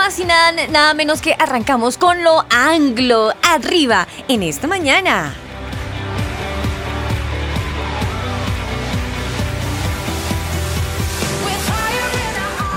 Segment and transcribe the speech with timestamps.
[0.00, 5.34] Más y nada, nada menos que arrancamos con lo anglo arriba en esta mañana.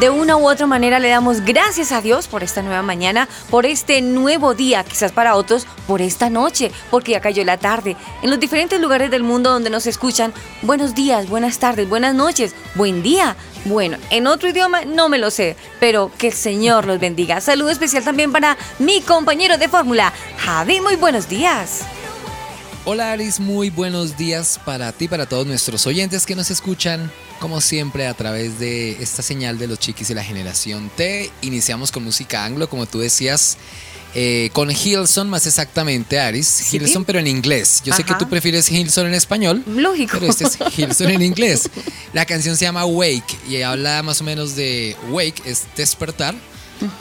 [0.04, 3.66] De una u otra manera le damos gracias a Dios por esta nueva mañana, por
[3.66, 7.96] este nuevo día, quizás para otros por esta noche, porque ya cayó la tarde.
[8.22, 12.54] En los diferentes lugares del mundo donde nos escuchan, buenos días, buenas tardes, buenas noches,
[12.76, 13.38] buen día.
[13.64, 17.40] Bueno, en otro idioma no me lo sé, pero que el Señor los bendiga.
[17.40, 21.86] Saludo especial también para mi compañero de fórmula, Javi, muy buenos días.
[22.86, 27.62] Hola Aris, muy buenos días para ti, para todos nuestros oyentes que nos escuchan, como
[27.62, 31.32] siempre a través de esta señal de los chiquis y la generación T.
[31.44, 33.56] Iniciamos con música anglo, como tú decías,
[34.16, 36.74] eh, con Hilson, más exactamente, Aris.
[36.74, 37.82] Hilson, pero en inglés.
[37.86, 39.64] Yo sé que tú prefieres Hilson en español.
[39.66, 40.18] Lógico.
[40.20, 41.70] Pero este es Hilson en inglés.
[42.12, 46.36] La canción se llama Wake y habla más o menos de Wake, es despertar.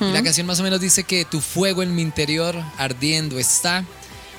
[0.01, 3.85] y la canción más o menos dice que tu fuego en mi interior ardiendo está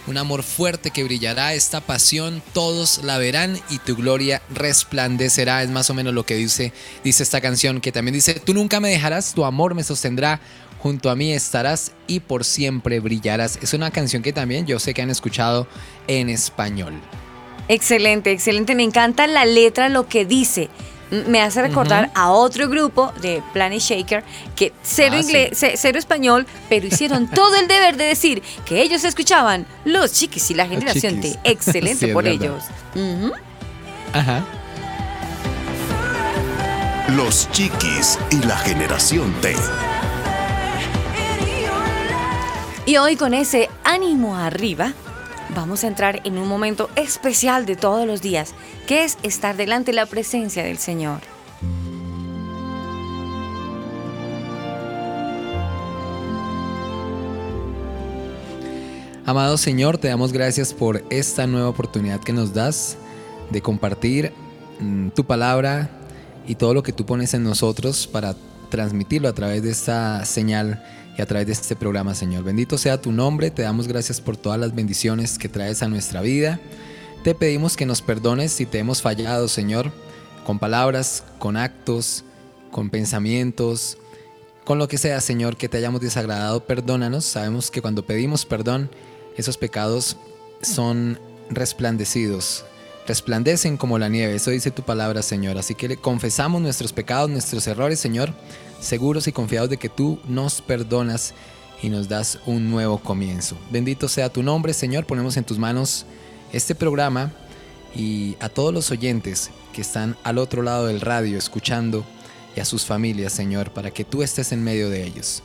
[0.08, 5.64] un amor fuerte que brillará, esta pasión todos la verán y tu gloria resplandecerá.
[5.64, 8.80] Es más o menos lo que dice, dice esta canción, que también dice, tú nunca
[8.80, 10.40] me dejarás, tu amor me sostendrá,
[10.80, 13.58] junto a mí estarás y por siempre brillarás.
[13.62, 15.68] Es una canción que también yo sé que han escuchado
[16.08, 16.94] en español.
[17.70, 18.76] Excelente, excelente.
[18.76, 20.70] Me encanta la letra, lo que dice
[21.28, 24.24] me hace recordar a otro grupo de Planet Shaker
[24.56, 29.04] que cero, ah, inglés, cero español, pero hicieron todo el deber de decir que ellos
[29.04, 31.38] escuchaban Los Chiquis y la generación T.
[31.44, 32.64] Excelente por ellos.
[34.14, 34.44] Ajá.
[37.10, 39.56] Los Chiquis y la generación T.
[42.86, 44.94] Y hoy con ese ánimo arriba,
[45.50, 48.54] vamos a entrar en un momento especial de todos los días,
[48.88, 51.22] que es estar delante de la presencia del Señor.
[59.26, 62.98] Amado Señor, te damos gracias por esta nueva oportunidad que nos das
[63.52, 64.34] de compartir
[64.82, 65.90] mm, tu palabra
[66.46, 68.36] y todo lo que tú pones en nosotros para
[68.70, 70.84] transmitirlo a través de esta señal
[71.18, 72.44] y a través de este programa, Señor.
[72.44, 76.22] Bendito sea tu nombre, te damos gracias por todas las bendiciones que traes a nuestra
[76.22, 76.60] vida.
[77.24, 79.92] Te pedimos que nos perdones si te hemos fallado, Señor,
[80.46, 82.24] con palabras, con actos,
[82.72, 83.98] con pensamientos,
[84.66, 87.26] con lo que sea, Señor, que te hayamos desagradado, perdónanos.
[87.26, 88.90] Sabemos que cuando pedimos perdón,
[89.38, 90.18] esos pecados
[90.62, 92.66] son resplandecidos,
[93.08, 94.36] resplandecen como la nieve.
[94.36, 95.58] Eso dice tu palabra, Señor.
[95.58, 98.34] Así que le confesamos nuestros pecados, nuestros errores, Señor
[98.84, 101.34] seguros y confiados de que tú nos perdonas
[101.82, 103.58] y nos das un nuevo comienzo.
[103.72, 105.06] Bendito sea tu nombre, Señor.
[105.06, 106.06] Ponemos en tus manos
[106.52, 107.32] este programa
[107.96, 112.06] y a todos los oyentes que están al otro lado del radio escuchando
[112.56, 115.44] y a sus familias, Señor, para que tú estés en medio de ellos.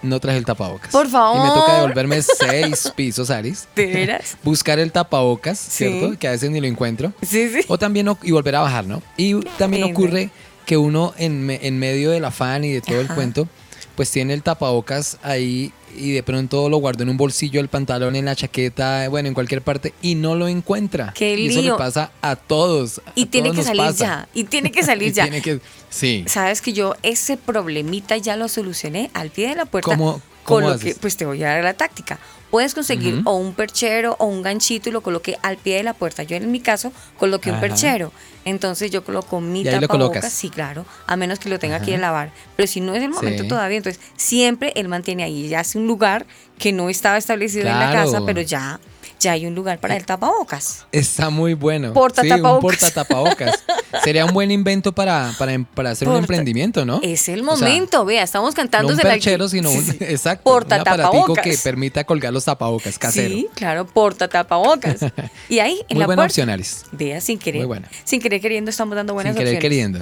[0.02, 0.92] no traje el tapabocas.
[0.92, 1.38] Por favor.
[1.38, 3.68] Y me toca devolverme seis pisos, Aris.
[3.76, 4.38] ¿De veras?
[4.44, 5.88] Buscar el tapabocas, Sí.
[5.90, 6.18] ¿cierto?
[6.20, 7.14] Que a veces ni lo encuentro.
[7.22, 7.62] Sí, sí.
[7.68, 9.02] O también, y volver a bajar, ¿no?
[9.18, 10.30] Y también ocurre
[10.66, 13.48] que uno en, en medio del afán y de todo el cuento,
[13.96, 18.16] pues tiene el tapabocas ahí y de pronto lo guarda en un bolsillo del pantalón,
[18.16, 21.14] en la chaqueta, bueno, en cualquier parte y no lo encuentra.
[21.16, 21.74] ¡Qué y eso lío!
[21.74, 23.00] le pasa a todos.
[23.06, 24.06] a Y tiene todos que salir pasa.
[24.06, 24.30] ya.
[24.34, 25.24] Y tiene que salir ya.
[25.24, 25.60] tiene que,
[25.90, 26.24] sí.
[26.28, 29.90] Sabes que yo ese problemita ya lo solucioné al pie de la puerta.
[29.92, 32.20] ¿Cómo- con lo que, pues te voy a dar la táctica.
[32.52, 35.94] Puedes conseguir o un perchero o un ganchito y lo coloqué al pie de la
[35.94, 36.24] puerta.
[36.24, 38.12] Yo en mi caso coloqué un perchero.
[38.46, 40.32] Entonces yo coloco mi tapabocas.
[40.32, 40.86] Sí, claro.
[41.06, 42.32] A menos que lo tenga que lavar.
[42.56, 43.50] Pero si no es el momento Sí.
[43.50, 45.50] todavía, entonces siempre él mantiene ahí.
[45.50, 46.26] Ya hace un lugar
[46.58, 48.80] que no estaba establecido en la casa, pero ya,
[49.20, 50.86] ya hay un lugar para el tapabocas.
[50.92, 51.94] Está muy bueno.
[51.94, 52.62] Porta sí, un tapabocas.
[52.80, 53.64] porta tapabocas.
[54.04, 57.00] Sería un buen invento para, para, em- para hacer un Porta- emprendimiento, ¿no?
[57.02, 60.78] Es el O sea, momento, vea, estamos cantando no un perchero, sino un, exacto, porta
[60.78, 61.44] un tapabocas.
[61.44, 63.34] que permita colgar los tapabocas casero.
[63.34, 65.00] Sí, claro, porta tapabocas.
[65.50, 66.32] Y ahí en Muy la buena puerta.
[66.34, 66.86] opción, Alice.
[66.92, 67.62] Vea, sin querer.
[67.62, 67.90] Muy buena.
[68.04, 69.62] Sin querer queriendo estamos dando buenas Sin querer opciones.
[69.62, 70.00] queriendo.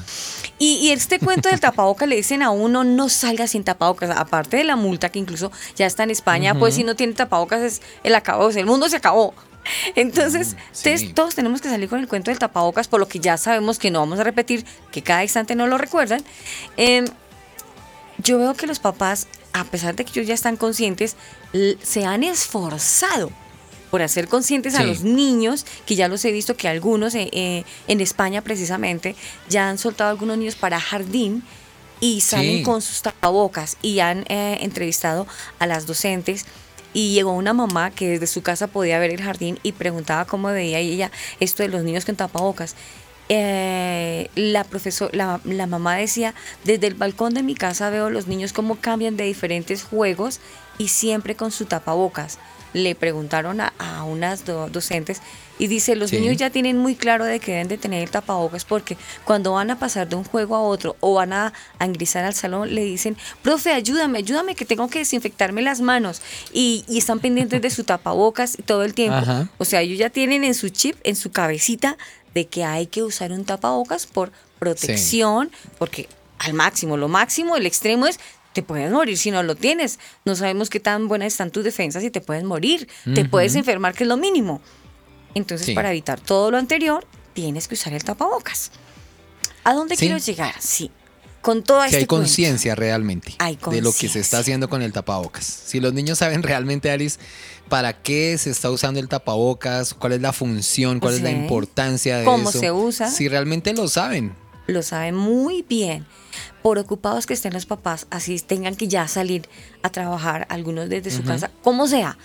[0.57, 4.57] Y, y este cuento del tapabocas le dicen a uno no salga sin tapabocas, aparte
[4.57, 7.81] de la multa que incluso ya está en España, pues si no tiene tapabocas es
[8.03, 9.33] el acabó, el mundo se acabó.
[9.95, 10.89] Entonces, Mm, sí.
[10.89, 13.79] entonces, todos tenemos que salir con el cuento del tapabocas, por lo que ya sabemos
[13.79, 16.23] que no vamos a repetir, que cada instante no lo recuerdan.
[16.77, 17.05] Em,
[18.19, 21.15] yo veo que los papás, a pesar de que ellos ya están conscientes,
[21.81, 23.31] se han esforzado
[23.91, 24.85] por hacer conscientes a Sí.
[24.85, 29.15] los niños, que ya los he visto que algunos eh, eh, en España precisamente
[29.49, 31.43] ya han soltado algunos niños para jardín
[32.01, 32.63] y salen Sí.
[32.63, 35.27] con sus tapabocas y han eh, entrevistado
[35.59, 36.45] a las docentes.
[36.95, 40.47] Y llegó una mamá que desde su casa podía ver el jardín y preguntaba cómo
[40.47, 41.11] veía ella
[41.41, 42.73] esto de los niños con tapabocas.
[43.27, 46.33] Eh, la, profesor, la, la mamá decía,
[46.63, 50.39] desde el balcón de mi casa veo los niños cómo cambian de diferentes juegos
[50.77, 52.39] y siempre con su tapabocas.
[52.75, 55.21] Le preguntaron a, a unas do- docentes
[55.57, 56.19] y dice, los Sí.
[56.19, 59.71] niños ya tienen muy claro de que deben de tener el tapabocas porque cuando van
[59.71, 62.83] a pasar de un juego a otro o van a, a ingresar al salón, le
[62.83, 66.21] dicen, profe, ayúdame, ayúdame que tengo que desinfectarme las manos.
[66.51, 69.15] Y, y están pendientes de su tapabocas todo el tiempo.
[69.19, 69.47] Ajá.
[69.57, 71.97] O sea, ellos ya tienen en su chip, en su cabecita,
[72.33, 77.65] de que hay que usar un tapabocas por protección, porque al máximo, lo máximo, el
[77.65, 78.19] extremo es
[78.55, 79.99] te puedes morir si no lo tienes.
[80.23, 82.87] No sabemos qué tan buenas están tus defensas y te puedes morir.
[83.13, 84.61] Te puedes enfermar, que es lo mínimo.
[85.35, 85.73] Entonces, Sí.
[85.73, 88.71] para evitar todo lo anterior, tienes que usar el tapabocas.
[89.65, 90.05] ¿A dónde Sí.
[90.05, 90.55] quiero llegar?
[90.59, 90.89] Sí.
[91.41, 92.23] Con toda Que este hay cuento.
[92.23, 95.45] conciencia realmente Hay de lo que se está haciendo con el tapabocas.
[95.45, 97.19] Si los niños saben realmente, Alice,
[97.69, 102.17] para qué se está usando el tapabocas, cuál es la función, cuál es la importancia
[102.17, 102.59] de Cómo eso.
[102.59, 103.11] se usa.
[103.11, 104.33] Si realmente lo saben.
[104.67, 106.05] Lo sabe muy bien.
[106.61, 109.47] Por ocupados que estén los papás, así tengan que ya salir
[109.83, 112.17] a trabajar, algunos desde su casa, como sea,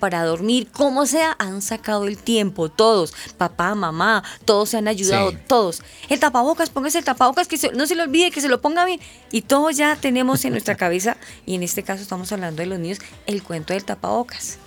[0.00, 5.30] para dormir, como sea, han sacado el tiempo, todos, papá, mamá, todos se han ayudado,
[5.30, 5.38] Sí.
[5.46, 5.82] todos.
[6.08, 8.84] El tapabocas, póngase el tapabocas, que se- no se le olvide, que se lo ponga
[8.84, 9.00] bien.
[9.30, 12.78] Y todos ya tenemos en nuestra cabeza, y en este caso estamos hablando de los
[12.80, 14.58] niños, el cuento del tapabocas.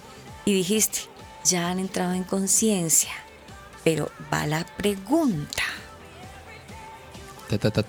[0.45, 1.01] Y dijiste,
[1.43, 3.11] ya han entrado en conciencia,
[3.83, 5.63] pero va la pregunta.
[7.49, 7.83] Ta, ta,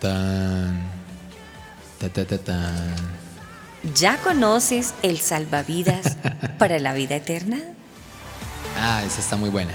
[3.95, 6.17] ¿Ya conoces el salvavidas
[6.59, 7.59] para la vida eterna?
[8.79, 9.73] Ah, esa está muy buena.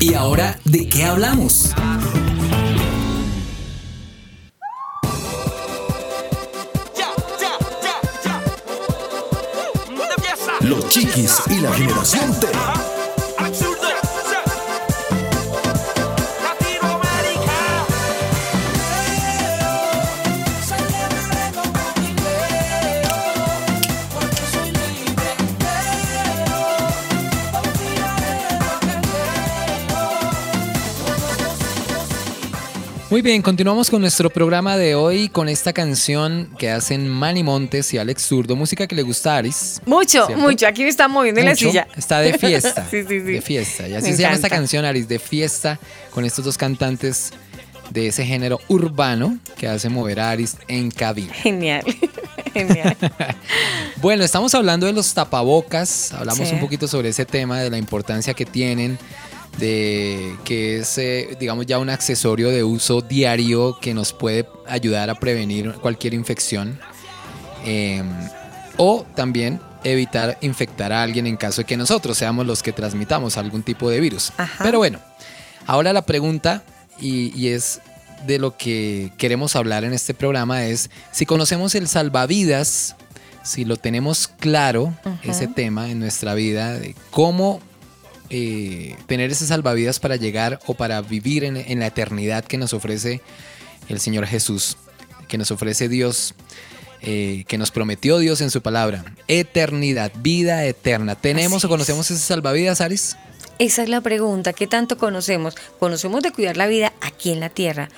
[0.00, 1.74] Y ahora, ¿de qué hablamos?
[10.60, 12.89] Los chiquis y la generación T.
[33.10, 37.92] Muy bien, continuamos con nuestro programa de hoy con esta canción que hacen Manny Montes
[37.92, 39.80] y Alex Zurdo, música que le gusta a Aris.
[39.84, 40.36] Mucho, ¿cierto?
[40.36, 40.64] mucho.
[40.68, 41.88] Aquí me está moviendo en la silla.
[41.96, 42.86] Está de fiesta.
[42.90, 43.32] Sí, sí, sí.
[43.32, 43.88] De fiesta.
[43.88, 45.80] Y así Me se llama esta canción, Aris, de fiesta,
[46.12, 47.32] con estos dos cantantes
[47.90, 51.34] de ese género urbano que hace mover a Aris en cabina.
[51.34, 51.82] Genial.
[52.54, 52.96] Genial.
[54.00, 56.54] Bueno, estamos hablando de los tapabocas, hablamos Sí.
[56.54, 58.98] un poquito sobre ese tema, de la importancia que tienen,
[59.60, 65.10] de que es, eh, digamos, ya un accesorio de uso diario que nos puede ayudar
[65.10, 66.80] a prevenir cualquier infección.
[67.64, 68.02] eh,
[68.76, 73.36] o también evitar infectar a alguien en caso de que nosotros seamos los que transmitamos
[73.36, 74.32] algún tipo de virus.
[74.36, 74.64] Ajá.
[74.64, 74.98] Pero bueno,
[75.66, 76.62] ahora la pregunta,
[76.98, 77.80] y, y es
[78.26, 82.96] de lo que queremos hablar en este programa, es si conocemos el salvavidas,
[83.42, 87.60] si lo tenemos claro, ese tema en nuestra vida, de cómo
[88.30, 92.72] eh, tener ese salvavidas para llegar o para vivir en, en la eternidad que nos
[92.72, 93.20] ofrece
[93.88, 94.76] el Señor Jesús,
[95.28, 96.34] que nos ofrece Dios,
[97.02, 99.04] eh, que nos prometió Dios en su palabra.
[99.26, 101.14] Eternidad, vida eterna.
[101.14, 102.18] ¿Tenemos o conocemos es.
[102.18, 103.16] ese salvavidas, Aris?
[103.58, 104.52] Esa es la pregunta.
[104.52, 105.54] ¿Qué tanto conocemos?
[105.78, 107.88] Conocemos de cuidar la vida aquí en la tierra.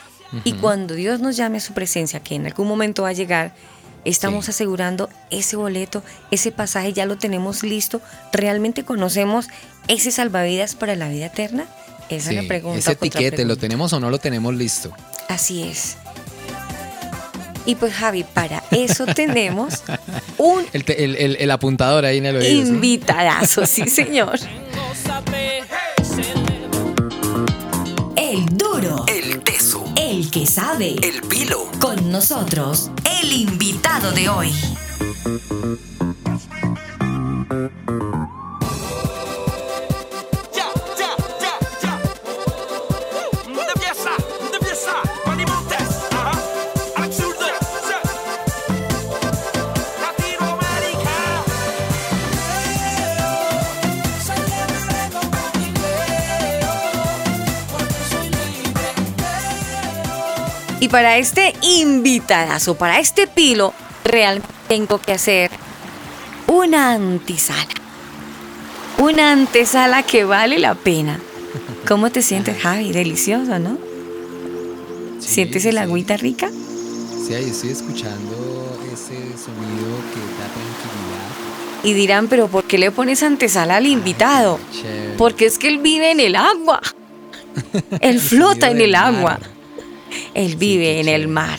[0.45, 3.55] Y cuando Dios nos llame a su presencia, que en algún momento va a llegar,
[4.05, 4.51] estamos Sí.
[4.51, 8.01] asegurando ese boleto, ese pasaje, ya lo tenemos listo.
[8.33, 9.49] ¿Realmente conocemos
[9.89, 11.67] ese salvavidas para la vida eterna?
[12.09, 12.79] Esa es la pregunta.
[12.79, 14.93] ese etiquete, ¿lo tenemos o no lo tenemos listo?
[15.29, 15.97] Así es.
[17.65, 19.83] Y pues Javi, para eso tenemos
[20.39, 22.51] un El, te- el- el- el apuntador ahí en el oído.
[22.67, 22.69] ¿sí?
[22.73, 24.39] invitadazo, sí señor.
[28.17, 29.05] El duro.
[29.09, 29.85] El teso.
[29.97, 30.97] El que sabe.
[31.03, 31.71] El pilo.
[31.81, 32.91] Con nosotros,
[33.23, 34.53] el invitado de hoy.
[60.93, 63.73] Para este invitadazo, para este pilo,
[64.05, 65.51] realmente tengo que hacer
[66.47, 67.67] una antesala.
[68.99, 71.19] Una antesala que vale la pena.
[71.89, 72.93] ¿Cómo te sientes, Javi?
[72.93, 73.79] Delicioso, ¿no?
[75.19, 75.79] Sí, ¿Sientes el sí.
[75.79, 76.51] agüita rica?
[76.51, 81.85] Sí, ahí estoy escuchando ese sonido que da tranquilidad.
[81.85, 84.61] Y dirán, pero ¿por qué le pones antesala al invitado?
[85.17, 86.83] Porque es que él vive en el agua.
[88.01, 89.52] Él flota en el mar.
[90.35, 91.59] Él vive en el mar.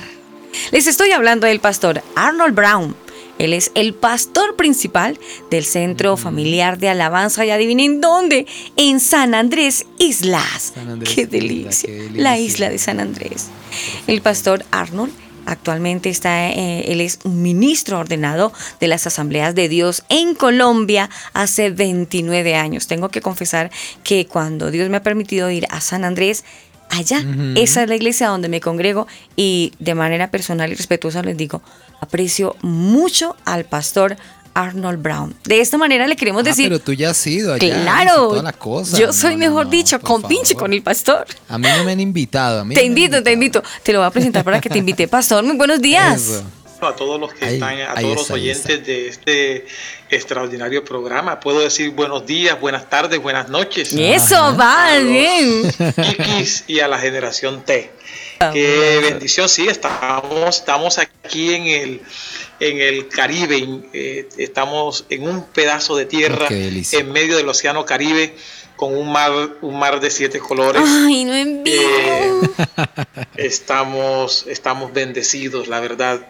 [0.72, 2.96] Les estoy hablando del pastor Arnold Brown.
[3.40, 5.20] Él es el pastor principal
[5.50, 8.46] del Centro Familiar de Alabanza y adivinen dónde,
[8.78, 10.74] en San Andrés Islas.
[10.76, 11.88] San Andrés qué, delicia.
[11.88, 13.48] qué La isla de San Andrés.
[14.08, 15.12] El pastor Arnold
[15.46, 21.10] actualmente está, eh, él es un ministro ordenado de las Asambleas de Dios en Colombia
[21.34, 22.88] hace 29 años.
[22.88, 23.72] Tengo que confesar
[24.04, 26.44] que cuando Dios me ha permitido ir a San Andrés,
[26.98, 27.24] allá,
[27.56, 31.62] esa es la iglesia donde me congrego y de manera personal y respetuosa les digo,
[32.02, 34.16] aprecio mucho al pastor
[34.56, 35.36] Arnold Brown.
[35.46, 37.82] De esta manera le queremos Ah, decir, pero tú ya has ido allá.
[37.82, 38.98] claro, toda la cosa.
[39.00, 40.62] yo No, soy no, mejor no, dicho, compinche favor.
[40.66, 41.26] con el pastor.
[41.50, 42.60] A mí no me han invitado.
[42.62, 43.64] A mí Te no invito, te invito.
[43.82, 45.08] Te lo voy a presentar para que te invite.
[45.18, 46.22] Pastor, muy buenos días.
[46.22, 46.44] Eso.
[46.88, 49.66] A todos los que Ahí- están, a todos está, los oyentes de este
[50.10, 51.40] extraordinario programa.
[51.40, 53.94] Puedo decir buenos días, buenas tardes, buenas noches.
[53.94, 55.64] Eso va bien.
[55.98, 57.92] X y a la generación T.
[58.52, 62.02] Qué bendición, sí, estamos, estamos aquí en el,
[62.60, 67.86] en el Caribe, en, eh, estamos en un pedazo de tierra en medio del Océano
[67.86, 68.36] Caribe
[68.76, 70.82] con un mar, un mar de siete colores.
[70.86, 71.74] Ay, no envío.
[71.74, 72.32] Eh,
[73.38, 76.28] estamos, estamos bendecidos, la verdad,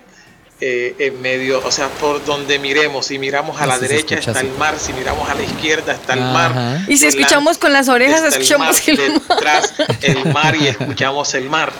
[0.65, 4.51] eh, en medio, o sea, por donde miremos, si miramos a la derecha está el
[4.57, 6.31] mar, si miramos a la izquierda está el Ajá.
[6.31, 6.85] mar.
[6.87, 9.37] Y si escuchamos con las orejas, escuchamos el el mar, mar.
[9.37, 11.73] detrás el mar y escuchamos el mar.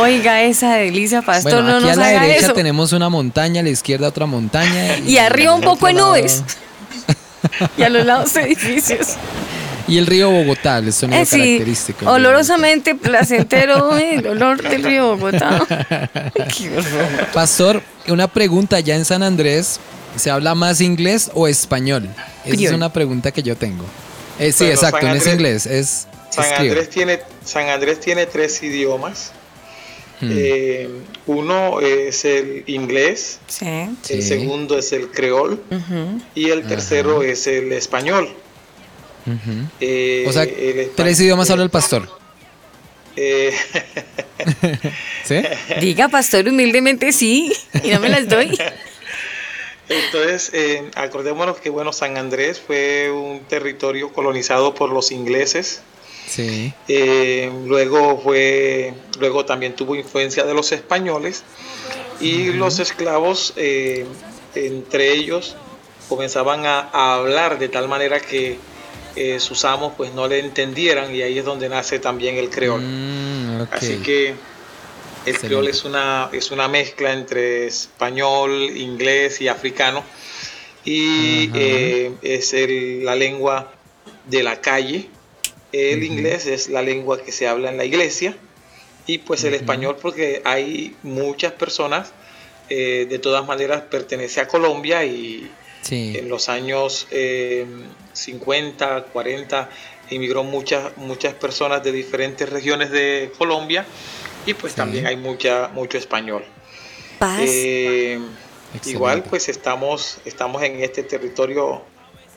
[0.00, 2.54] Oiga, esa delicia, pastor, Bueno, no aquí nos a la haga derecha eso.
[2.54, 4.96] tenemos una montaña, a la izquierda otra montaña.
[4.98, 6.42] Y arriba un poco de nubes.
[7.76, 9.16] Y a los lados edificios.
[9.88, 12.10] Y el río Bogotá, el sonido Eh, sí, característico.
[12.10, 15.66] olorosamente placentero el olor del río Bogotá.
[16.56, 17.26] Qué horror.
[17.32, 19.80] Pastor, una pregunta, ya en San Andrés,
[20.16, 22.08] ¿se habla más inglés o español?
[22.44, 23.84] Esa es una pregunta que yo tengo.
[24.38, 26.44] Eh, sí, Bueno, exacto, San no es Andrés- inglés, es, San.
[26.54, 29.32] Andrés tiene San Andrés tiene tres idiomas.
[30.20, 30.30] Hmm.
[30.32, 30.88] Eh,
[31.26, 33.66] uno es el inglés, Sí.
[34.02, 34.14] Sí.
[34.14, 35.60] el segundo es el creol
[36.34, 38.28] y el tercero es el español.
[39.80, 42.08] Eh, O sea, el espa- tres idiomas habla el pastor.
[43.16, 43.52] eh,
[45.24, 45.42] ¿Sí?
[45.80, 47.52] Diga, pastor, humildemente sí,
[47.84, 48.58] y no me las doy.
[49.88, 55.82] entonces, eh, acordémonos que bueno, San Andrés fue un territorio colonizado por los ingleses.
[56.26, 56.72] Sí.
[56.88, 61.42] Eh, luego fue, luego también tuvo influencia de los españoles
[62.20, 64.06] y los esclavos eh,
[64.54, 65.56] entre ellos
[66.08, 68.56] comenzaban a, a hablar de tal manera que
[69.16, 72.80] eh, sus amos pues no le entendieran y ahí es donde nace también el creol.
[72.82, 73.66] Mm.
[73.70, 74.34] Así que el
[75.26, 75.46] Excelente.
[75.46, 80.02] creol es una, es una mezcla entre español, inglés y africano
[80.84, 83.72] y eh, es el- la lengua
[84.26, 85.08] de la calle.
[85.72, 88.36] El inglés es la lengua que se habla en la iglesia
[89.06, 92.12] y pues el español porque hay muchas personas,
[92.68, 95.50] eh, de todas maneras pertenece a Colombia y
[95.82, 96.14] Sí.
[96.16, 97.66] en los años eh,
[98.12, 99.68] 50, 40
[100.10, 103.84] emigró muchas, muchas personas de diferentes regiones de Colombia
[104.46, 104.76] y pues Sí.
[104.76, 106.44] también hay mucha, mucho español.
[107.18, 107.40] Paz.
[107.44, 108.18] Eh,
[108.86, 111.82] igual pues estamos, estamos en este territorio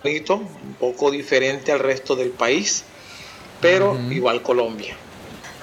[0.03, 2.84] bonito, un poco diferente al resto del país,
[3.62, 4.95] pero igual Colombia.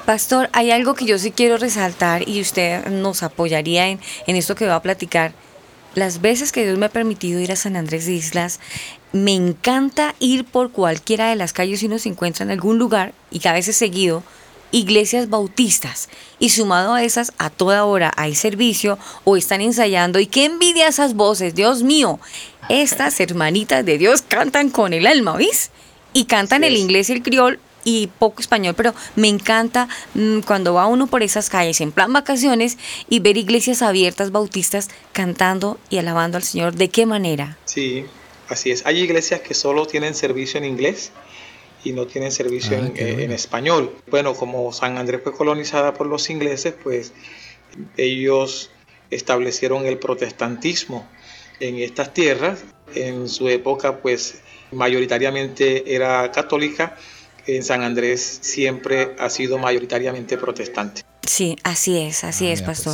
[0.04, 4.56] Pastor, hay algo que yo sí quiero resaltar y usted nos apoyaría en, en esto
[4.56, 5.32] que va a platicar.
[5.94, 8.58] Las veces que Dios me ha permitido ir a San Andrés de Islas,
[9.12, 13.12] me encanta ir por cualquiera de las calles y uno se encuentra en algún lugar,
[13.31, 14.22] y cada vez es seguido,
[14.72, 16.09] iglesias bautistas.
[16.38, 20.18] Y sumado a esas, a toda hora hay servicio o están ensayando.
[20.18, 22.18] Y qué envidia esas voces, Dios mío.
[22.68, 25.70] Estas hermanitas de Dios cantan con el alma, ¿vís?
[26.12, 30.75] Y cantan el inglés y el criol y poco español, pero me encanta mm, cuando
[30.75, 35.98] va uno por esas calles en plan vacaciones y ver iglesias abiertas bautistas cantando y
[35.98, 36.75] alabando al Señor.
[36.75, 37.59] ¿De qué manera?
[37.64, 38.05] Sí,
[38.52, 38.84] así es.
[38.86, 41.10] Hay iglesias que solo tienen servicio en inglés
[41.84, 43.20] y no tienen servicio Ah, en, eh, bueno.
[43.22, 43.96] en español.
[44.08, 47.12] Bueno, como San Andrés fue colonizada por los ingleses, pues
[47.96, 48.70] ellos
[49.10, 51.08] establecieron el protestantismo
[51.60, 52.64] en estas tierras.
[52.94, 56.96] En su época, pues mayoritariamente era católica.
[57.46, 61.02] En San Andrés siempre ha sido mayoritariamente protestante.
[61.26, 62.84] Sí, así es, así Ah, es, pues.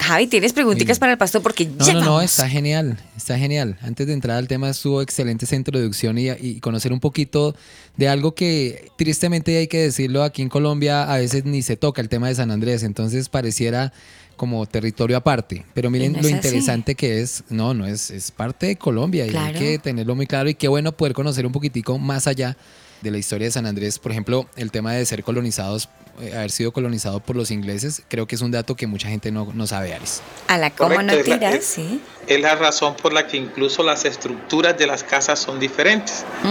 [0.00, 1.42] Javi, ¿tienes preguntitas para el pastor?
[1.42, 3.76] Porque No, ya no, no, está genial, está genial.
[3.82, 7.54] Antes de entrar al tema estuvo excelente esa introducción y, y conocer un poquito
[7.96, 12.00] de algo que tristemente hay que decirlo aquí en Colombia a veces ni se toca
[12.00, 13.92] el tema de San Andrés, entonces pareciera
[14.36, 15.66] como territorio aparte.
[15.74, 16.34] Pero miren no lo así.
[16.34, 19.48] interesante que es, no, no es, es parte de Colombia y Claro.
[19.48, 22.56] hay que tenerlo muy claro y qué bueno poder conocer un poquitico más allá
[23.02, 25.88] de la historia de San Andrés, por ejemplo, el tema de ser colonizados,
[26.20, 29.30] eh, haber sido colonizado por los ingleses, creo que es un dato que mucha gente
[29.32, 30.20] no, no sabe, Aris.
[30.48, 32.00] A la coma no Correcto, es la- tiras, es- sí.
[32.26, 36.24] Es la razón por la que incluso las estructuras de las casas son diferentes.
[36.44, 36.48] Mm,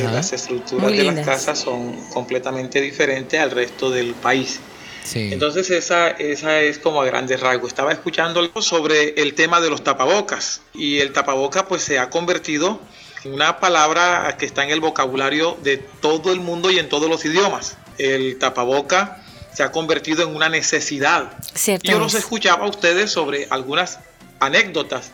[0.00, 0.08] Eh.
[0.12, 4.60] Las estructuras Muy de las casas son completamente diferentes al resto del país.
[5.04, 5.30] Sí.
[5.32, 7.68] Entonces esa, esa es como a grandes rasgos.
[7.68, 12.08] Estaba escuchando algo sobre el tema de los tapabocas y el tapaboca pues se ha
[12.10, 12.78] convertido
[13.24, 17.24] una palabra que está en el vocabulario de todo el mundo y en todos los
[17.24, 17.76] idiomas.
[17.98, 21.32] El tapaboca se ha convertido en una necesidad.
[21.54, 22.20] Cierto Y yo los es.
[22.20, 23.98] escuchaba a ustedes sobre algunas
[24.40, 25.10] anécdotas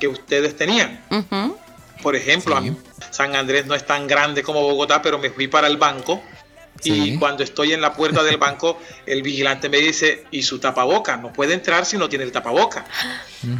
[0.00, 1.00] que ustedes tenían.
[2.02, 2.58] Por ejemplo, Sí.
[2.58, 2.76] a mí,
[3.10, 6.20] San Andrés no es tan grande como Bogotá, pero me fui para el banco
[6.80, 7.14] Sí.
[7.14, 11.16] y cuando estoy en la puerta del banco, el vigilante me dice, ¿y su tapaboca?
[11.16, 12.84] No puede entrar si no tiene el tapaboca.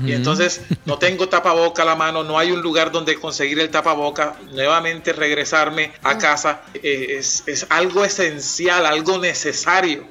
[0.05, 3.71] Y entonces no tengo tapaboca a la mano, no hay un lugar donde conseguir el
[3.71, 10.07] tapaboca, nuevamente regresarme a casa eh, es, es algo esencial, algo necesario.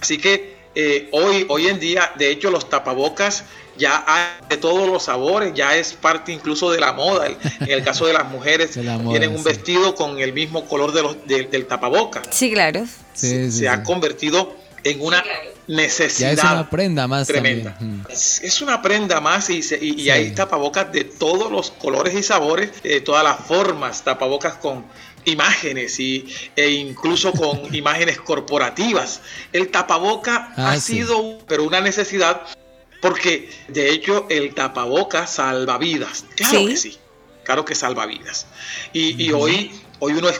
[0.00, 3.44] Así que eh, hoy, hoy en día, de hecho, los tapabocas
[3.76, 7.26] ya hay de todos los sabores, ya es parte incluso de la moda.
[7.26, 9.44] En el caso de las mujeres, De la moda, tienen un sí.
[9.44, 12.22] vestido con el mismo color de los, de- del tapaboca.
[12.30, 12.84] Sí, claro.
[13.14, 15.30] Sí, se sí, se ha convertido en una Ya
[15.66, 17.74] necesidad es una prenda más tremenda.
[17.78, 18.00] también.
[18.02, 18.10] Mm.
[18.10, 20.10] Es, es una prenda más y, se- y- y Sí.
[20.10, 24.84] hay tapabocas de todos los colores y sabores, de todas las formas, tapabocas con
[25.24, 29.20] imágenes y, e incluso con imágenes corporativas.
[29.52, 30.94] El tapaboca Ah, ha sí.
[30.96, 32.42] sido pero una necesidad
[33.04, 36.24] porque de hecho el tapaboca salva vidas.
[36.36, 36.66] Claro Sí.
[36.68, 36.98] que sí,
[37.42, 38.46] claro que salva vidas.
[38.94, 40.30] Y, y hoy, hoy uno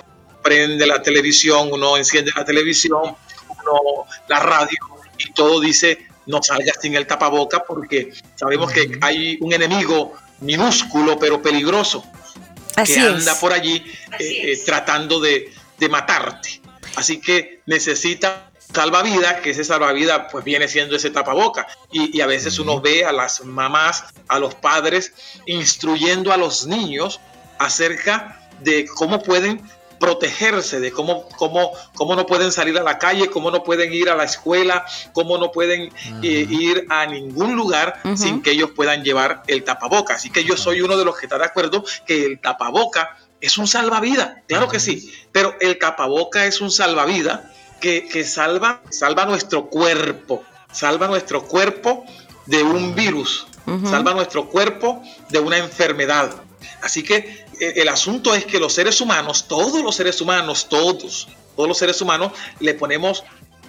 [0.43, 4.79] prende la televisión, uno enciende la televisión, uno la radio
[5.19, 11.19] y todo dice no salgas sin el tapaboca porque sabemos que hay un enemigo minúsculo
[11.19, 12.03] pero peligroso
[12.77, 13.07] Así que es.
[13.07, 13.77] anda por allí
[14.19, 16.63] eh, eh, tratando de, de matarte.
[16.97, 21.67] Así que necesita salvavidas, que ese salvavidas pues viene siendo ese tapaboca.
[21.93, 25.13] Y, y a veces uno ve a las mamás, a los padres,
[25.47, 27.21] instruyendo a los niños
[27.59, 29.63] acerca de cómo pueden
[29.99, 34.11] protegerse, de cómo, cómo, cómo no pueden salir a la calle, cómo no pueden ir
[34.11, 39.03] a la escuela, cómo no pueden eh, ir a ningún lugar sin que ellos puedan
[39.03, 40.15] llevar el tapaboca.
[40.15, 43.57] Así que yo soy uno de los que está de acuerdo que el tapaboca es
[43.57, 47.41] un salvavidas, claro que sí, pero el tapaboca es un salvavidas
[47.85, 50.43] que, que salva, salva nuestro cuerpo,
[50.73, 52.07] salva nuestro cuerpo
[52.47, 53.47] de un virus,
[53.91, 56.35] salva nuestro cuerpo de una enfermedad.
[56.81, 61.29] Así que eh, el asunto es que los seres humanos, todos los seres humanos, todos,
[61.55, 63.23] todos los seres humanos, le ponemos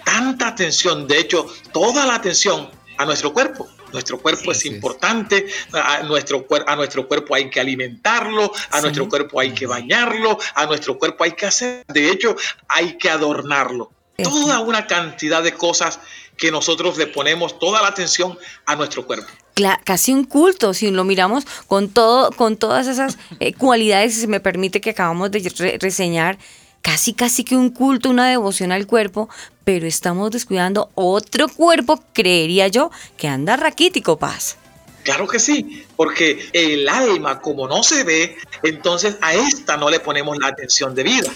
[0.05, 3.67] tanta atención, de hecho, toda la atención a nuestro cuerpo.
[3.91, 8.81] Nuestro cuerpo es importante, a nuestro, a nuestro cuerpo hay que alimentarlo, a Sí.
[8.83, 12.37] nuestro cuerpo hay que bañarlo, a nuestro cuerpo hay que hacer, de hecho,
[12.69, 13.91] hay que adornarlo.
[14.17, 15.99] Toda una cantidad de cosas
[16.37, 19.27] que nosotros le ponemos toda la atención a nuestro cuerpo.
[19.55, 24.21] Cla- casi un culto, si lo miramos con todo, con todas esas eh, cualidades, si
[24.21, 26.37] se me permite que acabamos de re- reseñar,
[26.81, 29.29] casi casi que un culto, una devoción al cuerpo,
[29.63, 34.57] pero estamos descuidando otro cuerpo, creería yo, que anda raquítico, paz.
[35.03, 39.99] Claro que sí, porque el alma como no se ve, entonces a esta no le
[39.99, 41.31] ponemos la atención debida.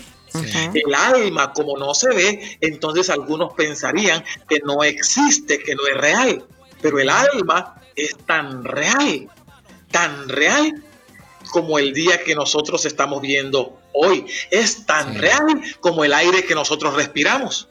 [0.74, 5.98] El alma como no se ve, entonces algunos pensarían que no existe, que no es
[5.98, 6.46] real.
[6.82, 9.30] Pero el alma es tan real,
[9.92, 10.84] tan real
[11.52, 14.26] como el día que nosotros estamos viendo hoy.
[14.52, 15.20] Es tan Sí.
[15.20, 17.68] real como el aire que nosotros respiramos.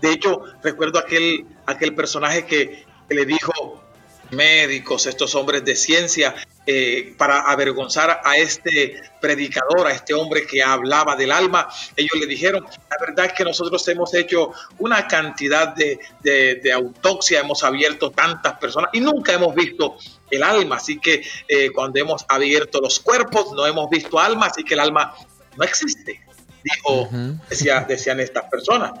[0.00, 3.83] De hecho, recuerdo aquel, aquel personaje que, que le dijo
[4.34, 6.34] médicos, estos hombres de ciencia,
[6.66, 12.26] eh, para avergonzar a este predicador, a este hombre que hablaba del alma, ellos le
[12.26, 17.62] dijeron, la verdad es que nosotros hemos hecho una cantidad de, de- de autopsia, hemos
[17.64, 19.96] abierto tantas personas y nunca hemos visto
[20.30, 24.64] el alma, así que eh, cuando hemos abierto los cuerpos no hemos visto alma, así
[24.64, 25.14] que el alma
[25.56, 26.20] no existe,
[26.62, 27.38] dijo, Ujú.
[27.48, 28.92] decía, decían estas personas.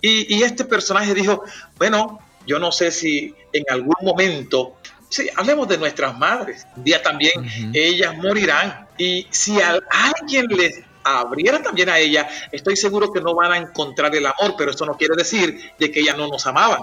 [0.00, 1.42] Y, y este personaje dijo,
[1.76, 4.76] bueno, yo no sé si en algún momento,
[5.08, 7.32] sí, hablemos de nuestras madres, un día también
[7.74, 8.86] ellas morirán.
[8.98, 13.56] Y si a alguien les abriera también a ella, estoy seguro que no van a
[13.56, 16.82] encontrar el amor, pero esto no quiere decir de que ellas no nos amaban.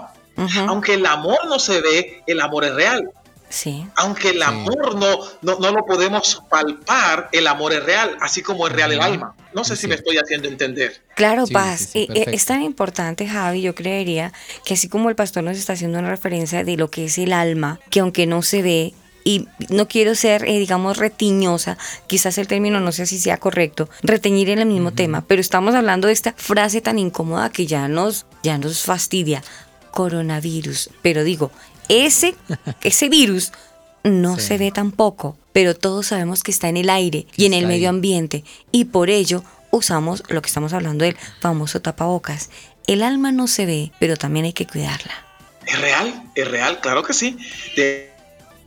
[0.68, 3.10] Aunque el amor no se ve, el amor es real.
[3.50, 3.86] Sí.
[3.96, 8.66] Aunque el amor no, no, no lo podemos palpar, el amor es real, así como
[8.66, 9.34] es real el alma.
[9.54, 11.02] No sé si me estoy haciendo entender.
[11.14, 11.80] Claro, Sí, Paz.
[11.80, 14.32] sí, sí, eh, eh, es tan importante, Javi, yo creería
[14.64, 17.32] que así como el pastor nos está haciendo una referencia de lo que es el
[17.32, 22.46] alma, que aunque no se ve, y no quiero ser, eh, digamos, retiñosa, quizás el
[22.46, 26.14] término no sé si sea correcto, reteñir en el mismo tema, pero estamos hablando de
[26.14, 29.42] esta frase tan incómoda que ya nos, ya nos fastidia,
[29.90, 30.90] coronavirus.
[31.02, 31.50] Pero digo,
[31.88, 32.34] ese,
[32.82, 33.52] ese virus
[34.04, 34.42] no Sí.
[34.46, 37.88] se ve tampoco, pero todos sabemos que está en el aire y en el medio
[37.88, 42.50] ambiente y por ello usamos lo que estamos hablando del famoso tapabocas.
[42.86, 45.12] El alma no se ve, pero también hay que cuidarla.
[45.66, 47.36] Es real, es real, claro que sí.
[47.76, 48.10] De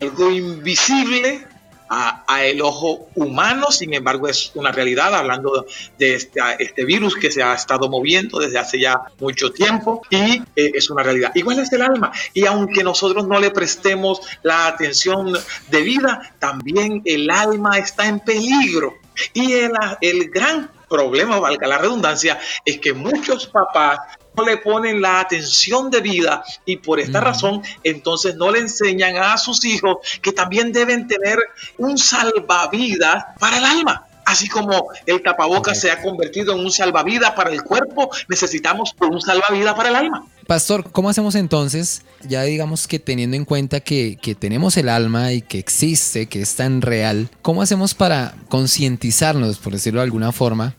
[0.02, 1.48] algo invisible
[1.94, 5.66] a, el ojo humano, sin embargo es una realidad, hablando
[5.98, 10.42] de este, este virus que se ha estado moviendo desde hace ya mucho tiempo y
[10.56, 11.32] eh, es una realidad.
[11.36, 15.34] Igual es el alma y aunque nosotros no le prestemos la atención
[15.70, 18.96] debida, también el alma está en peligro.
[19.34, 24.00] Y el, el gran problema, valga la redundancia, es que muchos papás
[24.36, 29.38] no le ponen la atención debida y por esta razón entonces no le enseñan a
[29.38, 31.38] sus hijos que también deben tener
[31.78, 34.08] un salvavidas para el alma.
[34.24, 39.20] Así como el tapabocas se ha convertido en un salvavidas para el cuerpo, necesitamos un
[39.20, 40.26] salvavidas para el alma.
[40.48, 42.04] Pastor, ¿cómo hacemos entonces?
[42.28, 46.42] Ya digamos que teniendo en cuenta que, que tenemos el alma y que existe, que
[46.42, 50.76] es tan real, ¿cómo hacemos para concientizarnos, por decirlo de alguna forma,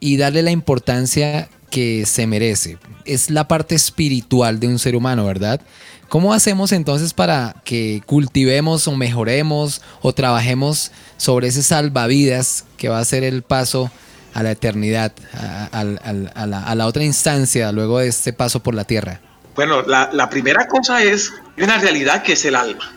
[0.00, 2.78] y darle la importancia que se merece?
[3.04, 5.60] Es la parte espiritual de un ser humano, ¿verdad?
[6.08, 12.98] ¿Cómo hacemos entonces para que cultivemos o mejoremos o trabajemos sobre ese salvavidas que va
[12.98, 13.90] a ser el paso
[14.34, 18.74] a la eternidad, a, a- a- a la, otra instancia luego de este paso por
[18.74, 19.20] la tierra?
[19.54, 22.92] Bueno, la, la primera cosa es una realidad que es el alma.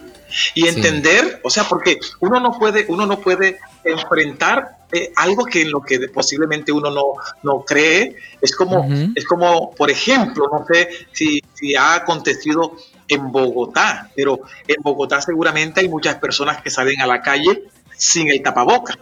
[0.56, 0.70] Y Sí.
[0.70, 5.72] entender, o sea, porque uno no puede, uno no puede enfrentar eh, algo que en
[5.72, 7.04] lo que posiblemente uno no,
[7.42, 8.16] no cree.
[8.42, 12.76] Es como, es como, por ejemplo, no sé si, si ha acontecido
[13.08, 17.64] en Bogotá, pero en Bogotá seguramente hay muchas personas que salen a la calle
[17.98, 18.98] sin el tapaboca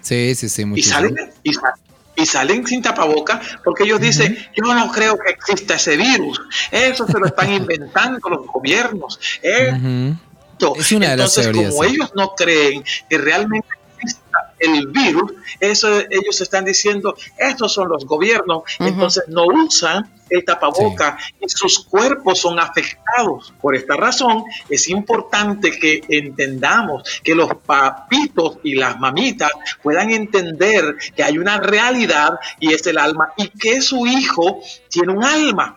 [0.00, 1.74] Sí, sí, sí, y salen, y, sa-
[2.16, 7.06] y salen sin tapaboca porque ellos dicen, yo no creo que exista ese virus, eso
[7.06, 9.20] se lo están inventando los gobiernos.
[9.42, 10.14] Eh.
[10.76, 13.68] Es una de las Entonces, teorías, como ellos no creen que realmente
[14.58, 21.18] el virus, eso ellos están diciendo, estos son los gobiernos, entonces no usan el tapaboca
[21.40, 23.52] y sus cuerpos son afectados.
[23.60, 29.50] Por esta razón, es importante que entendamos que los papitos y las mamitas
[29.82, 35.12] puedan entender que hay una realidad y es el alma y que su hijo tiene
[35.12, 35.76] un alma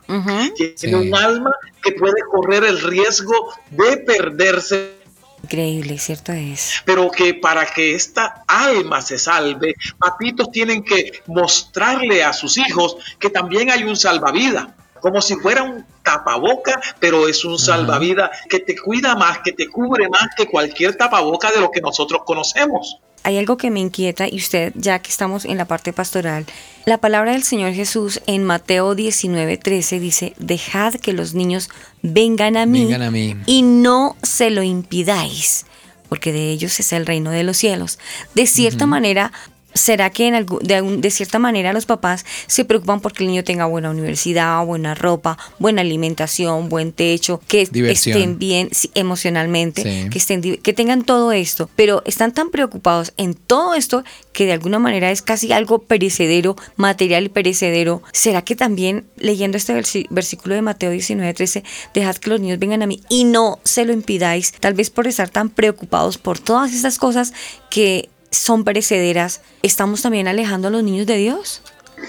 [0.56, 0.94] tiene Sí.
[0.94, 5.03] un alma que puede correr el riesgo de perderse,
[5.44, 6.82] Increíble, cierto es.
[6.86, 12.96] pero que para que esta alma se salve, papitos tienen que mostrarle a sus hijos
[13.20, 14.68] que también hay un salvavidas,
[15.02, 19.68] como si fuera un tapaboca, pero es un salvavidas que te cuida más, que te
[19.68, 23.00] cubre más que cualquier tapaboca de lo que nosotros conocemos.
[23.24, 26.46] Hay algo que me inquieta y usted, ya que estamos en la parte pastoral,
[26.86, 31.70] la palabra del Señor Jesús en Mateo 19:13 dice, dejad que los niños
[32.02, 33.36] vengan a mí, Vengan a mí.
[33.46, 35.66] y no se lo impidáis,
[36.10, 37.98] porque de ellos es el reino de los cielos.
[38.36, 39.32] De cierta manera,
[39.74, 43.44] ¿será que en algu- de, de cierta manera los papás se preocupan porque el niño
[43.44, 48.18] tenga buena universidad, buena ropa, buena alimentación, buen techo, que Diversión.
[48.18, 50.10] estén bien sí, emocionalmente, Sí.
[50.10, 54.54] que estén que tengan todo esto, pero están tan preocupados en todo esto que de
[54.54, 58.02] alguna manera es casi algo perecedero, material perecedero.
[58.12, 59.74] ¿Será que también leyendo este
[60.10, 63.94] versículo de Mateo 19:13, dejad que los niños vengan a mí y no se lo
[63.94, 67.34] impidáis, tal vez por estar tan preocupados por todas estas cosas
[67.70, 71.62] que son perecederas, estamos también alejando a los niños de Dios?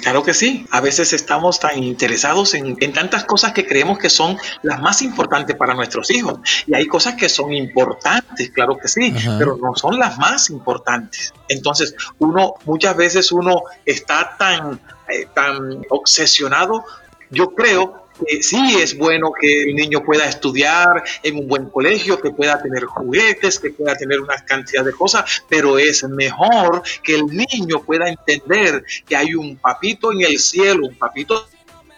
[0.03, 0.67] Claro que sí.
[0.71, 5.03] A veces estamos tan interesados en, en tantas cosas que creemos que son las más
[5.03, 6.39] importantes para nuestros hijos.
[6.67, 9.37] Y hay cosas que son importantes, claro que sí, Ajá.
[9.39, 11.33] pero no son las más importantes.
[11.49, 16.85] Entonces, uno, muchas veces uno está tan, eh, tan obsesionado.
[17.31, 22.21] Yo creo que sí es bueno que el niño pueda estudiar en un buen colegio,
[22.21, 27.17] que pueda tener juguetes, que pueda tener una cantidad de cosas, pero es mejor que
[27.17, 31.47] el niño pueda entender que hay un papito en el cielo, un papito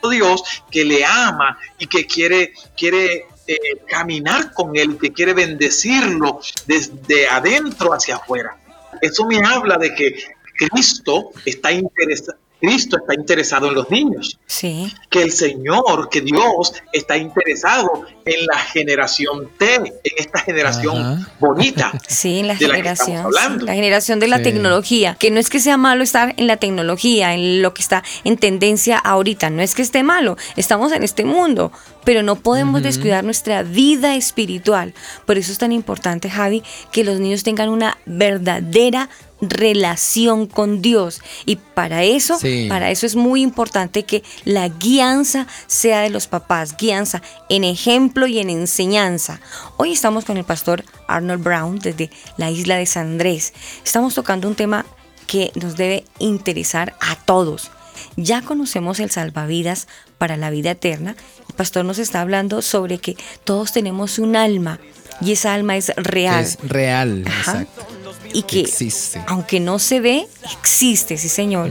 [0.08, 3.56] Dios que le ama y que quiere, quiere eh,
[3.88, 8.56] caminar con él, que quiere bendecirlo desde adentro hacia afuera.
[9.00, 10.16] Eso me habla de que
[10.56, 12.38] Cristo está interesado.
[12.60, 14.90] Cristo está interesado en los niños, Sí.
[15.10, 21.28] que el Señor, que Dios está interesado en la generación T, en esta generación Ajá.
[21.38, 21.92] bonita.
[22.08, 23.60] Sí, en la de la que generación, estamos hablando.
[23.60, 24.42] sí, la generación de la Sí.
[24.44, 28.02] tecnología, que no es que sea malo estar en la tecnología, en lo que está
[28.24, 31.72] en tendencia ahorita, no es que esté malo, estamos en este mundo,
[32.06, 34.94] pero no podemos descuidar nuestra vida espiritual.
[35.26, 41.20] Por eso es tan importante, Javi, que los niños tengan una verdadera relación con Dios
[41.46, 42.66] y para eso, Sí.
[42.68, 48.28] para eso es muy importante que la guianza sea de los papás, guianza en ejemplo
[48.28, 49.40] y en enseñanza.
[49.76, 53.52] Hoy estamos con el pastor Arnold Brown desde la isla de San Andrés.
[53.84, 54.86] Estamos tocando un tema
[55.26, 57.72] que nos debe interesar a todos.
[58.16, 59.88] Ya conocemos el salvavidas
[60.18, 61.16] para la vida eterna.
[61.56, 64.78] Pastor nos está hablando sobre que todos tenemos un alma
[65.20, 67.52] y esa alma es real es real, Ajá.
[67.52, 67.86] exacto.
[68.34, 69.22] y que Existe.
[69.26, 70.26] aunque no se ve,
[70.58, 71.70] existe, sí señor.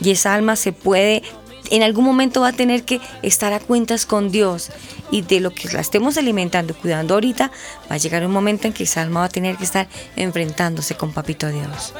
[0.00, 1.22] Y esa alma se puede,
[1.70, 4.70] en algún momento va a tener que estar a cuentas con Dios.
[5.10, 7.50] Y de lo que la estemos alimentando, cuidando ahorita,
[7.90, 10.96] va a llegar un momento en que esa alma va a tener que estar enfrentándose
[10.96, 11.92] con Papito Dios.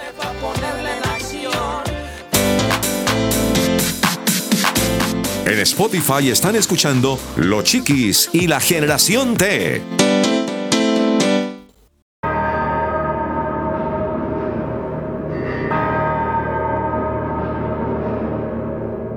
[5.46, 9.80] En Spotify están escuchando Los Chiquis y la Generación T.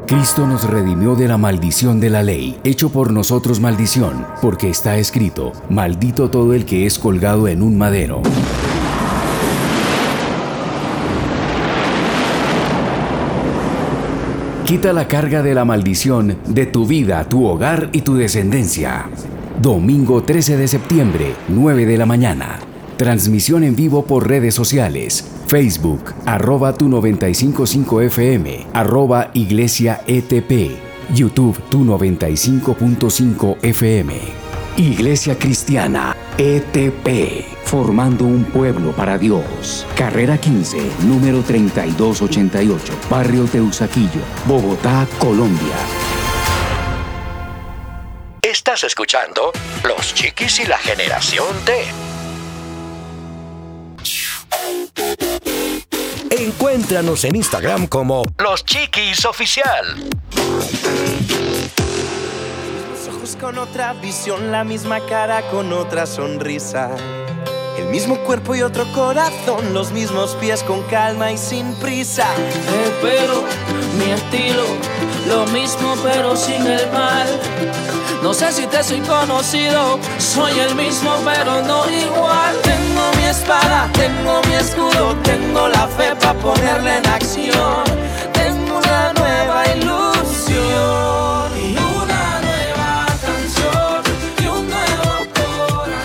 [0.06, 4.98] Cristo nos redimió de la maldición de la ley, hecho por nosotros maldición, porque está
[4.98, 8.22] escrito, maldito todo el que es colgado en un madero.
[14.70, 19.10] Quita la carga de la maldición de tu vida, tu hogar y tu descendencia.
[19.60, 22.60] Domingo 13 de septiembre, 9 de la mañana.
[22.96, 25.26] Transmisión en vivo por redes sociales.
[25.48, 30.78] Facebook, arroba tu 955 FM, arroba Iglesia ETP.
[31.16, 34.14] YouTube, tu 95.5 FM.
[34.78, 37.59] Iglesia Cristiana, ETP.
[37.70, 39.86] Formando un pueblo para Dios.
[39.96, 45.76] Carrera 15, número 3288, Barrio Teusaquillo, Bogotá, Colombia.
[48.42, 49.52] Estás escuchando
[49.84, 51.86] Los Chiquis y la Generación T.
[56.32, 60.10] Encuéntranos en Instagram como Los Chiquis Oficial.
[62.90, 66.96] Los ojos con otra visión, la misma cara con otra sonrisa.
[67.80, 72.28] El mismo cuerpo y otro corazón, los mismos pies con calma y sin prisa.
[72.36, 73.46] El pelo,
[73.98, 74.66] mi estilo,
[75.30, 77.28] lo mismo pero sin el mal.
[78.22, 82.54] No sé si te soy conocido, soy el mismo pero no igual.
[82.64, 87.84] Tengo mi espada, tengo mi escudo, tengo la fe para ponerla en acción.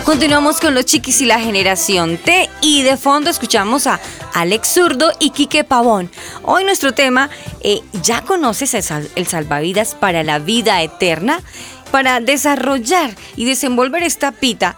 [0.04, 3.98] Continuamos con los chiquis y la generación T y de fondo escuchamos a
[4.34, 6.10] Alex Zurdo y Quique Pavón.
[6.42, 7.30] Hoy nuestro tema,
[7.62, 11.40] eh, ¿ya conoces el, sal- el salvavidas para la vida eterna?
[11.90, 14.76] Para desarrollar y desenvolver esta pita,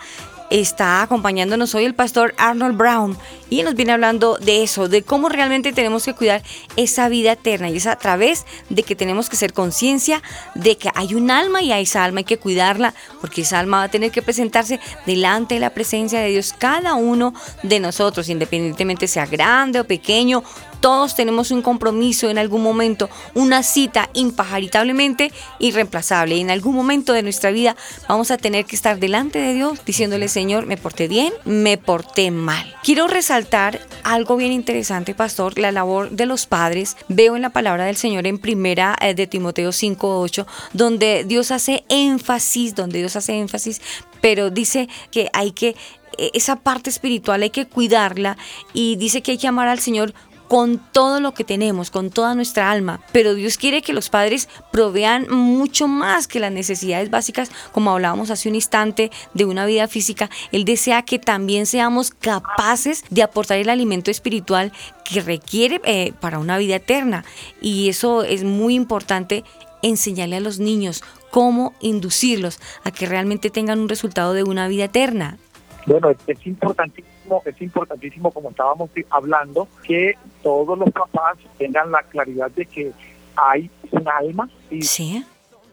[0.50, 5.28] está acompañándonos hoy el pastor Arnold Brown y nos viene hablando de eso, de cómo
[5.28, 6.42] realmente tenemos que cuidar
[6.76, 7.70] esa vida eterna.
[7.70, 10.22] Y es a través de que tenemos que ser conciencia
[10.54, 13.78] de que hay un alma y a esa alma hay que cuidarla porque esa alma
[13.78, 18.28] va a tener que presentarse delante de la presencia de Dios cada uno de nosotros,
[18.28, 20.42] independientemente sea grande o pequeño,
[20.80, 26.36] todos tenemos un compromiso en algún momento, una cita impajaritablemente irreemplazable.
[26.36, 27.76] Y en algún momento de nuestra vida
[28.08, 32.30] vamos a tener que estar delante de Dios diciéndole, Señor, me porté bien, me porté
[32.30, 32.74] mal.
[32.82, 36.96] Quiero resaltar algo bien interesante, pastor, la labor de los padres.
[37.08, 41.84] Veo en la palabra del Señor en primera eh, de Timoteo 5.8, donde Dios hace
[41.88, 43.80] énfasis, donde Dios hace énfasis,
[44.20, 45.76] pero dice que hay que
[46.18, 48.36] eh, esa parte espiritual hay que cuidarla
[48.72, 50.14] y dice que hay que amar al Señor
[50.48, 53.00] con todo lo que tenemos, con toda nuestra alma.
[53.12, 58.30] Pero Dios quiere que los padres provean mucho más que las necesidades básicas, como hablábamos
[58.30, 60.30] hace un instante de una vida física.
[60.52, 64.72] Él desea que también seamos capaces de aportar el alimento espiritual
[65.04, 67.24] que requiere eh, para una vida eterna.
[67.60, 69.44] Y eso es muy importante
[69.82, 74.84] enseñarle a los niños cómo inducirlos a que realmente tengan un resultado de una vida
[74.84, 75.38] eterna.
[75.86, 76.38] Bueno, es, es
[77.26, 82.92] importantísimo, es importantísimo, como estábamos hablando, que todos los papás tengan la claridad de que
[83.36, 85.24] hay un alma y Sí.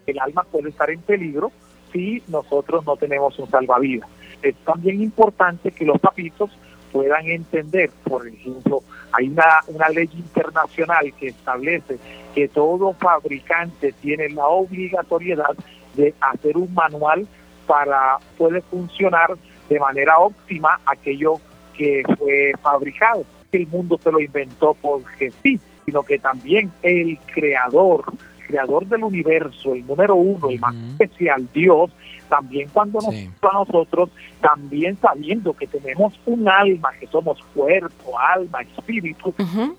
[0.05, 1.51] el alma puede estar en peligro
[1.91, 4.09] si nosotros no tenemos un salvavidas.
[4.41, 6.49] Es también importante que los papitos
[6.91, 11.97] puedan entender, por ejemplo, hay una, una ley internacional que establece
[12.35, 15.55] que todo fabricante tiene la obligatoriedad
[15.95, 17.27] de hacer un manual
[17.67, 19.37] para poder funcionar
[19.73, 21.35] de manera óptima aquello
[21.75, 23.23] que fue fabricado.
[23.51, 28.05] El mundo se lo inventó porque sí, sino que también el creador,
[28.47, 31.91] creador del universo, el número uno, el más especial, Dios,
[32.29, 33.29] también cuando nos Sí.
[33.41, 34.09] a nosotros,
[34.41, 39.33] también sabiendo que tenemos un alma, que somos cuerpo, alma, espíritu,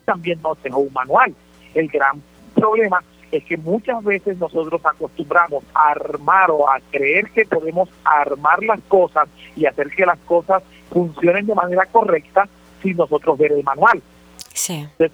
[0.05, 1.35] también nos dejó un manual.
[1.75, 2.23] El gran
[2.55, 3.03] problema
[3.37, 8.81] es que muchas veces nosotros acostumbramos a armar o a creer que podemos armar las
[8.87, 12.49] cosas y hacer que las cosas funcionen de manera correcta
[12.81, 14.01] sin nosotros ver el manual.
[14.53, 14.87] Sí.
[14.99, 15.13] Entonces,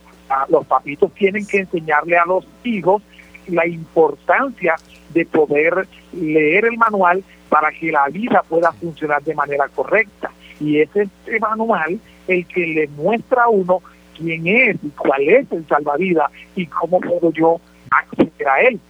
[0.48, 3.02] los papitos tienen que enseñarle a los hijos
[3.46, 4.76] la importancia
[5.14, 10.30] de poder leer el manual para que la vida pueda funcionar de manera correcta.
[10.60, 13.80] Y es este manual el que le muestra a uno
[14.16, 18.80] quién es y cuál es el salvavidas y cómo puedo yo a él.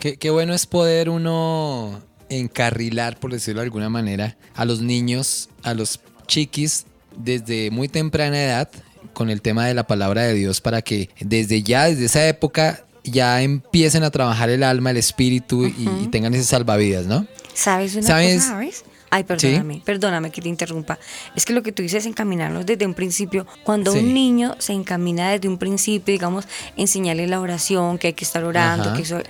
[0.00, 5.48] Qué, qué bueno es poder uno encarrilar, por decirlo de alguna manera, a los niños,
[5.62, 8.68] a los chiquis, desde muy temprana edad,
[9.12, 12.84] con el tema de la palabra de Dios, para que desde ya, desde esa época,
[13.04, 17.26] ya empiecen a trabajar el alma, el espíritu y- y, tengan ese salvavidas, ¿no?
[17.54, 18.34] ¿Sabes una ¿Sabes?
[18.36, 18.84] cosa, sabes?
[19.10, 20.98] Ay, perdóname, perdóname que te interrumpa.
[21.36, 23.46] Es que lo que tú dices es encaminarlos desde un principio.
[23.64, 23.98] Cuando Sí.
[24.00, 26.46] un niño se encamina desde un principio, digamos,
[26.76, 28.96] enseñarle la oración, que hay que estar orando, Ajá.
[28.96, 29.22] que eso-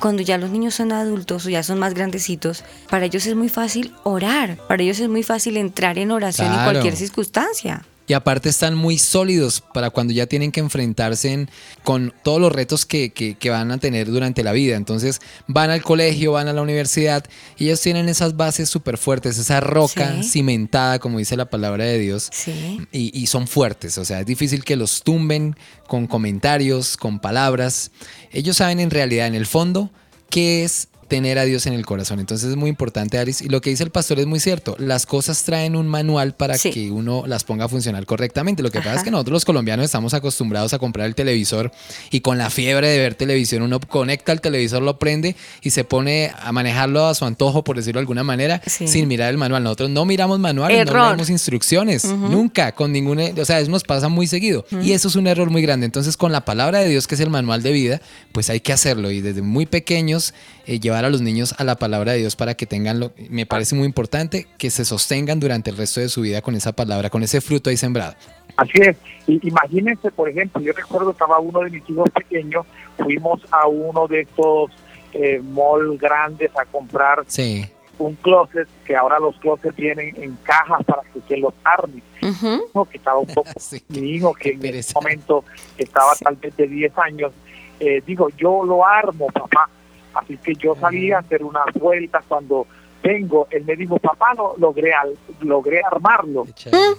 [0.00, 3.48] cuando ya los niños son adultos o ya son más grandecitos, para ellos es muy
[3.48, 7.84] fácil orar, para ellos es muy fácil entrar en oración en cualquier circunstancia.
[8.06, 11.50] Y aparte están muy sólidos para cuando ya tienen que enfrentarse en-
[11.84, 14.76] con todos los retos que, que- que van a tener durante la vida.
[14.76, 17.24] Entonces van al colegio, van a la universidad
[17.56, 20.28] y ellos tienen esas bases súper fuertes, esa roca Sí.
[20.28, 22.28] cimentada, como dice la palabra de Dios.
[22.30, 22.78] Sí.
[22.92, 27.90] Y, y son fuertes, o sea, es difícil que los tumben con comentarios, con palabras.
[28.32, 29.90] Ellos saben en realidad, en el fondo,
[30.28, 32.20] qué es tener a Dios en el corazón.
[32.20, 33.42] Entonces es muy importante, Aris.
[33.42, 34.76] Y lo que dice el pastor es muy cierto.
[34.78, 36.70] Las cosas traen un manual para Sí.
[36.70, 38.62] que uno las ponga a funcionar correctamente.
[38.62, 41.70] Lo que pasa es que nosotros los colombianos estamos acostumbrados a comprar el televisor
[42.10, 45.84] y con la fiebre de ver televisión uno conecta el televisor, lo prende y se
[45.84, 48.86] pone a manejarlo a su antojo, por decirlo de alguna manera, Sí.
[48.88, 49.62] sin mirar el manual.
[49.62, 50.96] Nosotros no miramos manuales, Error.
[50.96, 54.64] no leemos instrucciones, nunca, con ninguna, o sea, eso nos pasa muy seguido.
[54.82, 55.86] Y eso es un error muy grande.
[55.86, 58.00] Entonces, con la palabra de Dios, que es el manual de vida,
[58.32, 60.34] pues hay que hacerlo y desde muy pequeños
[60.66, 63.46] eh, llevar a los niños a la palabra de Dios para que tengan, lo, me
[63.46, 67.08] parece muy importante, que se sostengan durante el resto de su vida con esa palabra,
[67.08, 68.14] con ese fruto ahí sembrado.
[68.56, 68.96] Así es.
[69.26, 72.66] Y imagínense, por ejemplo, yo recuerdo que estaba uno de mis hijos pequeños,
[72.98, 74.70] fuimos a uno de estos
[75.14, 77.64] eh, mall grandes a comprar Sí.
[77.98, 82.02] un closet, que ahora los closets vienen en cajas para que se los arme.
[82.22, 82.66] Ujú.
[82.70, 83.50] hijo que estaba un poco,
[83.88, 85.44] mi hijo que en ese momento
[85.78, 87.32] estaba tal vez de 10 años,
[87.80, 89.68] eh, dijo, yo lo armo, papá.
[90.14, 92.66] Así que yo salí a hacer unas vueltas cuando
[93.02, 96.46] vengo, él me dijo, papá, lo, logré, al- logré armarlo.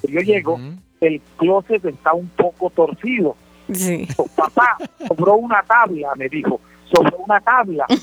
[0.03, 0.59] Yo llego,
[1.01, 3.35] el closet está un poco torcido.
[3.71, 4.05] Sí.
[4.05, 6.59] Dijo, papá, sobró una tabla, me dijo,
[6.93, 7.85] sobró una tabla.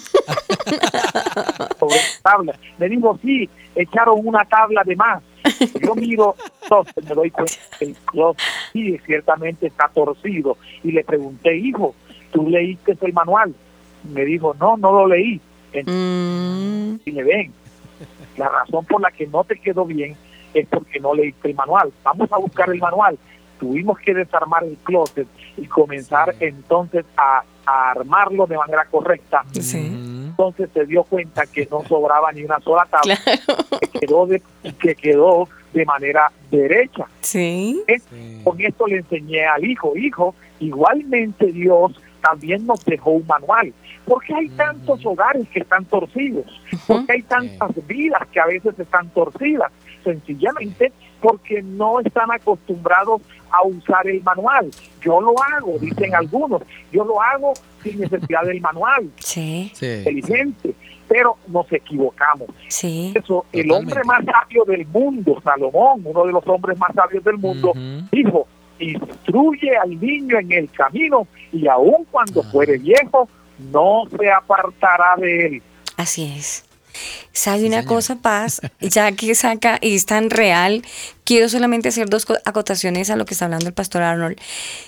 [1.79, 2.55] Sobró una tabla.
[2.79, 5.23] Me dijo, sí, echaron una tabla de más.
[5.81, 8.43] Yo miro, entonces me doy cuenta que el closet
[8.73, 10.57] sí, ciertamente está torcido.
[10.83, 11.95] Y le pregunté, hijo,
[12.33, 13.55] ¿tú leíste el manual?
[14.05, 15.41] Me dijo, no, no lo leí.
[15.75, 16.97] Mm.
[17.05, 17.53] Y me ven,
[18.37, 20.17] la razón por la que no te quedó bien
[20.55, 21.93] es porque no leíste el manual.
[22.03, 23.19] Vamos a buscar el manual.
[23.59, 29.45] Tuvimos que desarmar el closet y comenzar entonces a, a armarlo de manera correcta.
[29.55, 33.19] Entonces se dio cuenta que no sobraba ni una sola tabla,
[33.81, 34.43] que, quedó de,
[34.81, 37.07] que quedó de manera derecha.
[37.21, 37.83] Sí.
[37.87, 38.01] ¿Eh?
[38.43, 41.93] Con esto le enseñé al hijo, hijo, igualmente Dios
[42.23, 43.75] también nos dejó un manual.
[44.07, 46.47] ¿Por qué hay tantos hogares que están torcidos?
[46.87, 49.71] ¿Por qué hay tantas vidas que a veces están torcidas?
[50.03, 54.71] Sencillamente porque no están acostumbrados a usar el manual.
[55.03, 57.53] Yo lo hago, dicen algunos, yo lo hago
[57.83, 59.11] sin necesidad del manual.
[59.19, 59.73] Sí.
[59.81, 60.75] Inteligente,
[61.09, 62.49] pero nos equivocamos.
[62.69, 63.13] Sí.
[63.15, 67.39] Eso, el hombre más sabio del mundo, Salomón, uno de los hombres más sabios del
[67.39, 67.73] mundo,
[68.11, 68.47] dijo,
[68.83, 73.29] instruye al niño en el camino y aun cuando fuere viejo,
[73.59, 75.63] no se apartará de él.
[75.97, 76.65] Así es.
[77.33, 78.61] ¿Sabe una cosa, Paz?
[78.81, 80.83] Ya que saca y es tan real,
[81.25, 84.39] quiero solamente hacer dos co- acotaciones a lo que está hablando el pastor Arnold.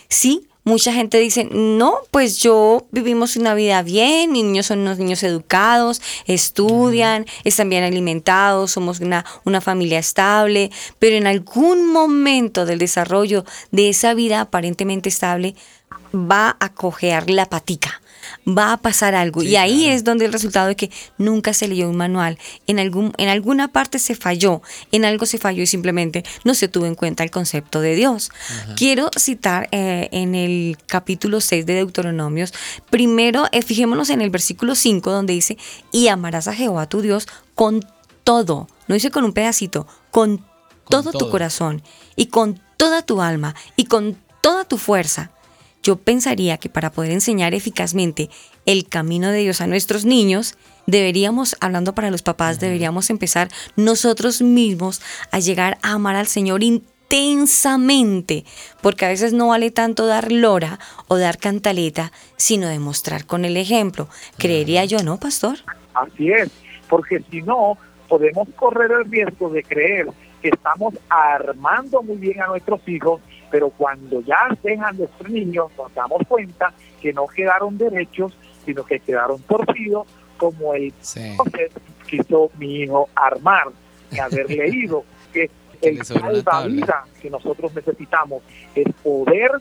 [0.09, 4.99] Sí, mucha gente dice, no, pues yo vivimos una vida bien, mis niños son unos
[4.99, 12.67] niños educados, estudian, están bien alimentados, somos una, una familia estable, pero en algún momento
[12.67, 15.55] del desarrollo de esa vida aparentemente estable
[16.15, 18.01] va a cojear la patica
[18.47, 19.43] va a pasar algo.
[19.43, 22.39] y ahí es donde el resultado de que nunca se leyó un manual.
[22.67, 26.69] En, algún, en alguna parte se falló, en algo se falló y simplemente no se
[26.69, 28.31] tuvo en cuenta el concepto de Dios.
[28.77, 32.53] Quiero citar eh, en el capítulo 6 de Deuteronomios,
[32.91, 35.57] primero eh, fijémonos en el versículo 5 donde dice,
[35.93, 37.85] y amarás a Jehová tu Dios con
[38.25, 40.45] todo, no dice con un pedacito, con
[40.89, 41.83] todo tu corazón
[42.17, 45.31] y con toda tu alma y con toda tu fuerza.
[45.85, 48.31] Yo pensaría que para poder enseñar eficazmente
[48.65, 50.57] el camino de Dios a nuestros niños,
[50.87, 56.63] deberíamos, hablando para los papás, deberíamos empezar nosotros mismos a llegar a amar al Señor
[56.63, 58.45] intensamente,
[58.81, 63.59] porque a veces no vale tanto dar lora o dar cantaleta, sino demostrar con el
[63.59, 64.09] ejemplo.
[64.39, 65.59] Creería yo, ¿no, pastor?
[65.93, 66.51] Así es,
[66.89, 67.77] porque si no,
[68.09, 70.07] podemos correr el riesgo de creer
[70.41, 73.21] que estamos armando muy bien a nuestros hijos,
[73.55, 78.85] pero cuando ya dejan de ser niños nos damos cuenta que no quedaron derechos, sino
[78.85, 81.71] que quedaron torcidos, como el entonces
[82.05, 83.69] quiso mi hijo armar
[84.11, 85.53] y haber leído que
[85.83, 88.43] el salvavidas que nosotros necesitamos
[88.75, 89.53] es poder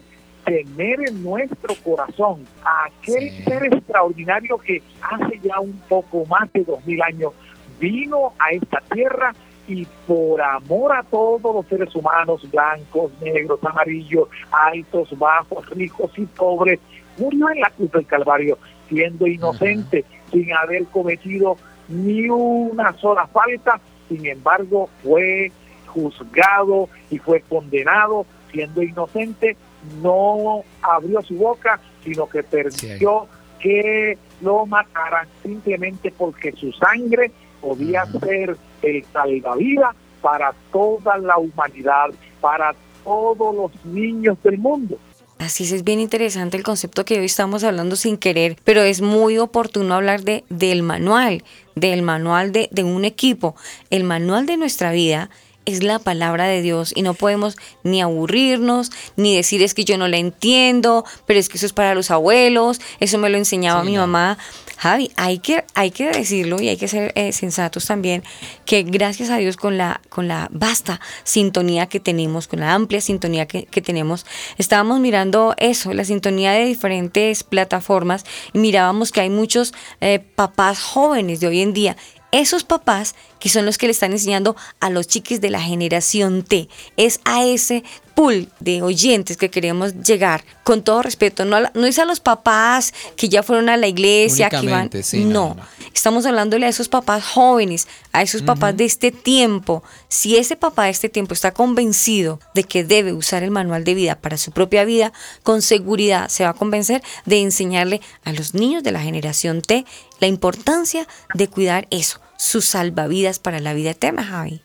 [0.43, 6.63] tener en nuestro corazón a aquel ser extraordinario que hace ya un poco más de
[6.63, 7.31] dos mil años
[7.79, 9.35] vino a esta tierra
[9.67, 16.25] y por amor a todos los seres humanos, blancos, negros, amarillos, altos, bajos, ricos y
[16.25, 16.79] pobres,
[17.17, 18.57] murió en la cruz del Calvario
[18.89, 21.57] siendo inocente, sin haber cometido
[21.87, 25.51] ni una sola falta, sin embargo fue
[25.87, 28.25] juzgado y fue condenado.
[28.51, 29.57] Siendo inocente,
[30.03, 33.27] no abrió su boca, sino que permitió
[33.59, 37.31] que lo mataran simplemente porque su sangre
[37.63, 42.09] podía ser el salvavidas para toda la humanidad,
[42.41, 44.97] para todos los niños del mundo.
[45.39, 49.01] Así es, es bien interesante el concepto que hoy estamos hablando sin querer, pero es
[49.01, 51.43] muy oportuno hablar de, del manual,
[51.75, 53.55] del manual de, de un equipo.
[53.89, 55.29] El manual de nuestra vida
[55.65, 59.97] es la palabra de Dios y no podemos ni aburrirnos, ni decir es que yo
[59.97, 63.83] no la entiendo, pero es que eso es para los abuelos, eso me lo enseñaba
[63.83, 64.37] mi mamá.
[64.77, 68.23] Javi, hay que, hay que decirlo y hay que ser eh, sensatos también,
[68.65, 72.99] que gracias a Dios con la, con la vasta sintonía que tenemos, con la amplia
[72.99, 74.25] sintonía que, que tenemos,
[74.57, 80.81] estábamos mirando eso, la sintonía de diferentes plataformas y mirábamos que hay muchos eh, papás
[80.81, 81.95] jóvenes de hoy en día
[82.33, 83.13] esos papás
[83.43, 86.69] que son los que le están enseñando a los chiquis de la generación T.
[86.95, 87.83] Es a ese
[88.15, 92.93] pool de oyentes que queremos llegar, con todo respeto, no, no es a los papás
[93.17, 95.63] que ya fueron a la iglesia, que van, sí, no, no, no.
[95.93, 99.83] estamos hablándole a esos papás jóvenes, a esos papás de este tiempo.
[100.07, 103.93] Si ese papá de este tiempo está convencido de que debe usar el manual de
[103.93, 108.53] vida para su propia vida, con seguridad se va a convencer de enseñarle a los
[108.53, 109.85] niños de la generación T
[110.21, 114.61] la importancia de cuidar eso, sus salvavidas para la vida eterna, Javi.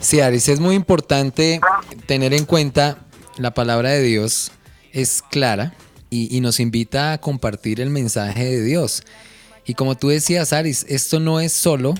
[0.00, 1.60] Sí, Aris, es muy importante
[2.06, 2.98] tener en cuenta
[3.36, 4.50] la palabra de Dios
[4.92, 5.74] es clara
[6.08, 9.02] y, y, nos invita a compartir el mensaje de Dios.
[9.66, 11.94] Y como tú decías, Aris, esto no es solo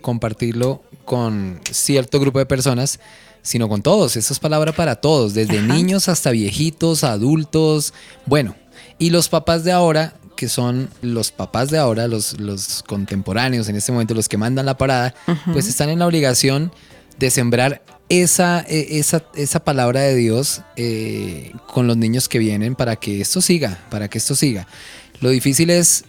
[0.00, 2.98] compartirlo con cierto grupo de personas,
[3.42, 4.16] sino con todos.
[4.16, 5.74] Esto es palabra para todos, desde Ajá.
[5.74, 7.92] niños hasta viejitos, adultos.
[8.26, 8.54] Bueno,
[8.98, 13.76] y los papás de ahora que son los papás de ahora, los, los contemporáneos en
[13.76, 15.52] este momento, los que mandan la parada, uh -huh.
[15.52, 16.72] pues están en la obligación
[17.18, 22.96] de sembrar esa, esa, esa palabra de Dios eh, con los niños que vienen para
[22.96, 24.66] que esto siga, para que esto siga.
[25.20, 26.04] Lo difícil es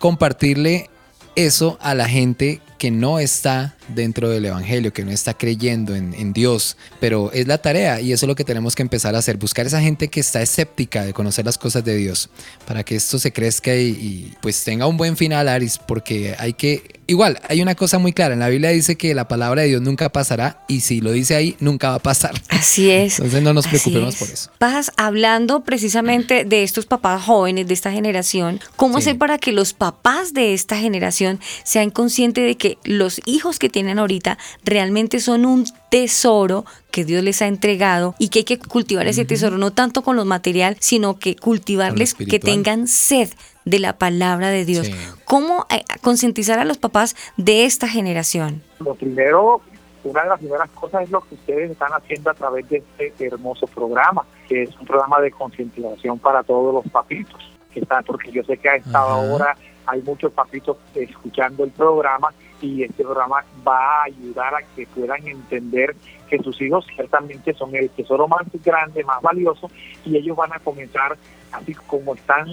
[0.00, 0.90] compartirle
[1.36, 6.32] eso a la gente que no está dentro del Evangelio, que no está creyendo en,
[6.32, 9.36] Dios, pero es la tarea y eso es lo que tenemos que empezar a hacer,
[9.36, 12.28] buscar esa gente que está escéptica de conocer las cosas de Dios,
[12.66, 16.52] para que esto se crezca y, y pues tenga un buen final, Aris, porque hay
[16.52, 19.68] que, igual, hay una cosa muy clara, en la Biblia dice que la palabra de
[19.68, 22.40] Dios nunca pasará y si lo dice ahí, nunca va a pasar.
[22.48, 23.18] Así es.
[23.18, 24.50] Entonces no nos preocupemos por eso.
[24.60, 29.04] Vas hablando precisamente de estos papás jóvenes de esta generación, ¿cómo sí.
[29.04, 33.68] hacer para que los papás de esta generación sean conscientes de que los hijos que
[33.68, 38.58] tienen ahorita realmente son un tesoro que Dios les ha entregado y que hay que
[38.58, 39.28] cultivar ese uh -huh.
[39.28, 43.30] tesoro no tanto con lo material, sino que cultivarles que tengan sed
[43.68, 44.86] de la palabra de Dios.
[44.86, 44.94] Sí.
[45.24, 48.62] ¿Cómo eh, concientizar a los papás de esta generación?
[48.80, 49.60] Lo primero,
[50.04, 53.26] una de las primeras cosas es lo que ustedes están haciendo a través de este
[53.26, 57.40] hermoso programa, que es un programa de concientización para todos los papitos,
[57.72, 59.34] que están, porque yo sé que a esta -huh.
[59.34, 59.56] hora
[59.86, 65.26] hay muchos papitos escuchando el programa y este programa va a ayudar a que puedan
[65.26, 65.94] entender
[66.28, 69.70] que sus hijos ciertamente son el tesoro más grande, más valioso
[70.04, 71.16] y ellos van a comenzar
[71.52, 72.46] así como están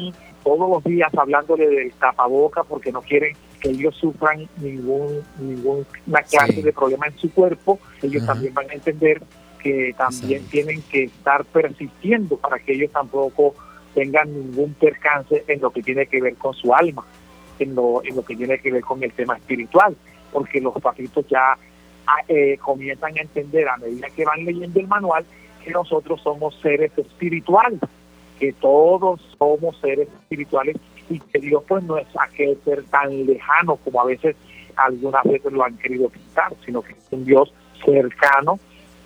[0.46, 6.54] todos los días hablándole del tapaboca porque no quieren que ellos sufran ningún ninguna clase
[6.54, 6.62] sí.
[6.62, 8.28] de problema en su cuerpo, ellos uh -huh.
[8.28, 9.22] también van a entender
[9.62, 10.50] que también sí.
[10.52, 13.56] tienen que estar persistiendo para que ellos tampoco
[13.94, 17.04] tengan ningún percance en lo que tiene que ver con su alma
[17.60, 19.96] en lo, en lo que tiene que ver con el tema espiritual,
[20.32, 21.54] porque los papitos ya
[22.08, 25.26] ah, eh, comienzan a entender a medida que van leyendo el manual
[25.64, 27.80] que nosotros somos seres espirituales,
[28.40, 30.78] que todos somos seres espirituales
[31.10, 34.36] y que Dios pues no es aquel ser tan lejano como a veces
[34.76, 38.60] algunas veces lo han querido pintar, sino que es un Dios cercano,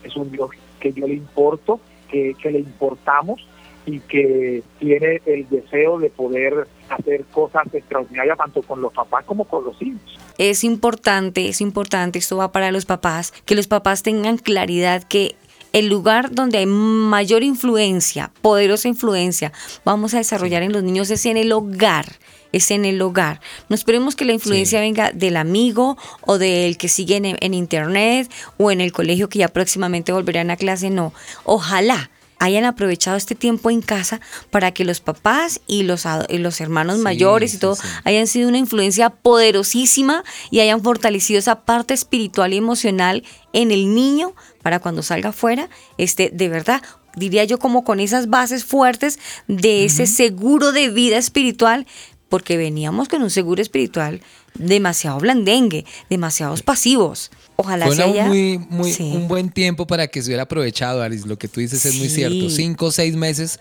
[0.04, 0.50] es un Dios
[0.80, 3.46] que yo le importo, que, que le importamos
[3.86, 9.46] y que tiene el deseo de poder hacer cosas extraordinarias tanto con los papás como
[9.46, 10.02] con los hijos.
[10.38, 15.36] Es importante, es importante, esto va para los papás, que los papás tengan claridad que
[15.74, 19.52] el lugar donde hay mayor influencia, poderosa influencia,
[19.86, 22.18] vamos a desarrollar en los niños es en el hogar
[22.52, 23.42] es en el hogar.
[23.70, 24.82] No esperemos que la influencia sí.
[24.82, 29.40] venga del amigo o del que sigue en, en, internet o en el colegio que
[29.40, 31.14] ya próximamente volverán a clase, no.
[31.44, 32.10] Ojalá
[32.40, 36.98] hayan aprovechado este tiempo en casa para que los papás y los, y los hermanos
[36.98, 37.88] sí, mayores y todo sí, sí.
[38.06, 43.24] hayan sido una influencia poderosísima y hayan fortalecido esa parte espiritual y emocional
[43.54, 46.82] en el niño para cuando salga afuera, este, de verdad,
[47.16, 50.10] diría yo como con esas bases fuertes de ese uh -huh.
[50.10, 51.86] seguro de vida espiritual,
[52.30, 54.22] porque veníamos con un seguro espiritual
[54.54, 57.32] demasiado blandengue, demasiados pasivos.
[57.60, 58.26] Ojalá Fue se haya...
[58.26, 59.12] muy, muy, sí.
[59.14, 61.26] un buen tiempo para que se hubiera aprovechado, Aris.
[61.26, 61.90] Lo que tú dices sí.
[61.90, 62.50] es muy cierto.
[62.50, 63.60] Cinco o seis meses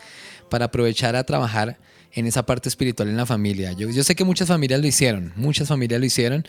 [0.48, 1.78] para aprovechar a trabajar
[2.12, 3.72] en esa parte espiritual en la familia.
[3.72, 6.46] Yo, yo sé que muchas familias lo hicieron, muchas familias lo hicieron.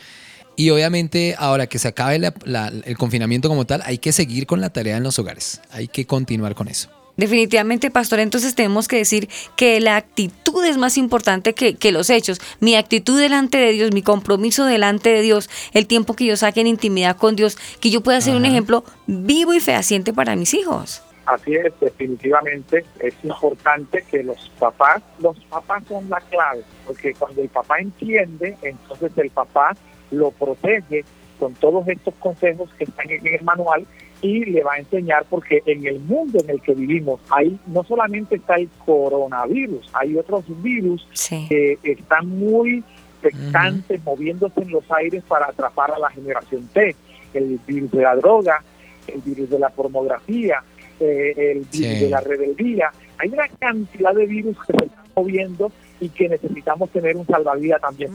[0.54, 4.46] Y obviamente ahora que se acabe la, la, el confinamiento como tal, hay que seguir
[4.46, 5.60] con la tarea en los hogares.
[5.72, 6.88] Hay que continuar con eso.
[7.16, 12.10] Definitivamente, pastor, entonces tenemos que decir que la actitud es más importante que, que, los
[12.10, 12.40] hechos.
[12.60, 16.60] Mi actitud delante de Dios, mi compromiso delante de Dios, el tiempo que yo saque
[16.60, 20.54] en intimidad con Dios, que yo pueda ser un ejemplo vivo y fehaciente para mis
[20.54, 21.02] hijos.
[21.26, 27.42] Así es, definitivamente es importante que los papás, los papás son la clave, porque cuando
[27.42, 29.76] el papá entiende, entonces el papá
[30.10, 31.04] lo protege
[31.38, 33.86] con todos estos consejos que están en el manual
[34.22, 37.84] y le va a enseñar porque en el mundo en el que vivimos ahí no
[37.84, 41.06] solamente está el coronavirus, hay otros virus
[41.48, 42.84] que están muy
[43.22, 46.96] expectantes, moviéndose en los aires para atrapar a la generación T,
[47.34, 48.62] el virus de la droga,
[49.06, 50.62] el virus de la pornografía,
[50.98, 52.90] eh, el virus de la rebeldía.
[53.18, 57.80] Hay una cantidad de virus que se están moviendo y que necesitamos tener un salvavidas
[57.80, 58.10] también.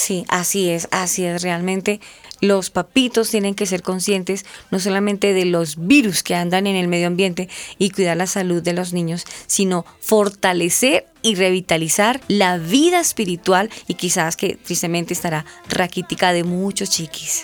[0.00, 2.00] Sí, así es, así es realmente
[2.40, 6.88] los papitos tienen que ser conscientes no solamente de los virus que andan en el
[6.88, 12.98] medio ambiente y cuidar la salud de los niños, sino fortalecer y revitalizar la vida
[12.98, 17.42] espiritual y quizás que tristemente estará raquítica de muchos chiquis.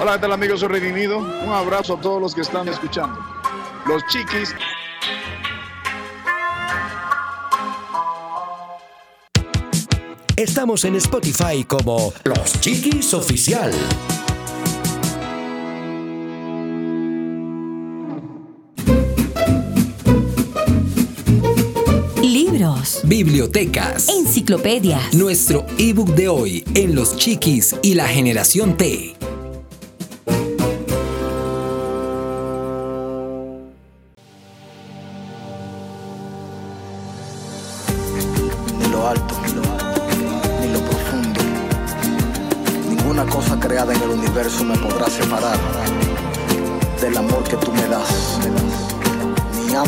[0.00, 0.62] Hola, ¿qué tal amigos?
[0.62, 3.18] Un abrazo a todos los que están escuchando.
[3.84, 4.54] Los chiquis
[10.36, 13.70] Estamos en Spotify como Los Chiquis Oficial.
[22.22, 25.12] Libros, bibliotecas, enciclopedias.
[25.12, 29.14] Nuestro ebook de hoy en Los Chiquis y la Generación T.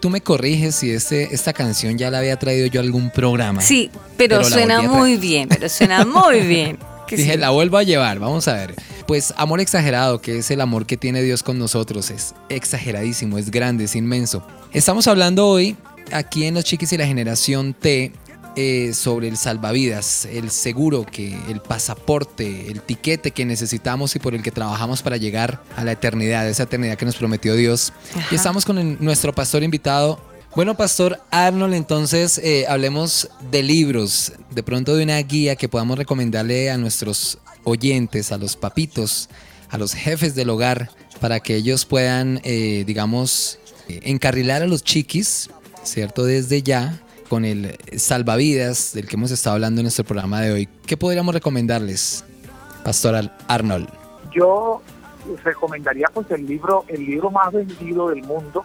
[0.00, 3.60] Tú me corriges si este, esta canción ya la había traído yo a algún programa.
[3.60, 6.78] Sí, pero, suena muy bien, pero suena muy bien.
[7.10, 8.74] Dije, la vuelvo a llevar, vamos a ver.
[9.06, 13.50] Pues amor exagerado, que es el amor que tiene Dios con nosotros, es exageradísimo, es
[13.50, 14.46] grande, es inmenso.
[14.72, 15.76] Estamos hablando hoy
[16.12, 18.12] aquí en Los Chiquis y la Generación T
[18.60, 24.34] eh, sobre el salvavidas, el seguro, que el pasaporte, el tiquete que necesitamos y por
[24.34, 27.92] el que trabajamos para llegar a la eternidad, esa eternidad que nos prometió Dios.
[28.32, 30.20] Y estamos con nuestro pastor invitado.
[30.56, 35.96] Bueno, Pastor Arnold, entonces eh, hablemos de libros, de pronto de una guía que podamos
[35.96, 39.28] recomendarle a nuestros oyentes, a los papitos,
[39.70, 40.90] a los jefes del hogar,
[41.20, 45.48] para que ellos puedan, eh, digamos, encarrilar a los chiquis
[45.88, 46.24] ¿cierto?
[46.24, 50.68] Desde ya, con el salvavidas del que hemos estado hablando en nuestro programa de hoy,
[50.86, 52.24] ¿qué podríamos recomendarles,
[52.84, 53.88] Pastor Arnold?
[54.34, 54.82] Yo
[55.44, 58.64] recomendaría pues el libro, el libro más vendido del mundo,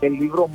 [0.00, 0.48] el libro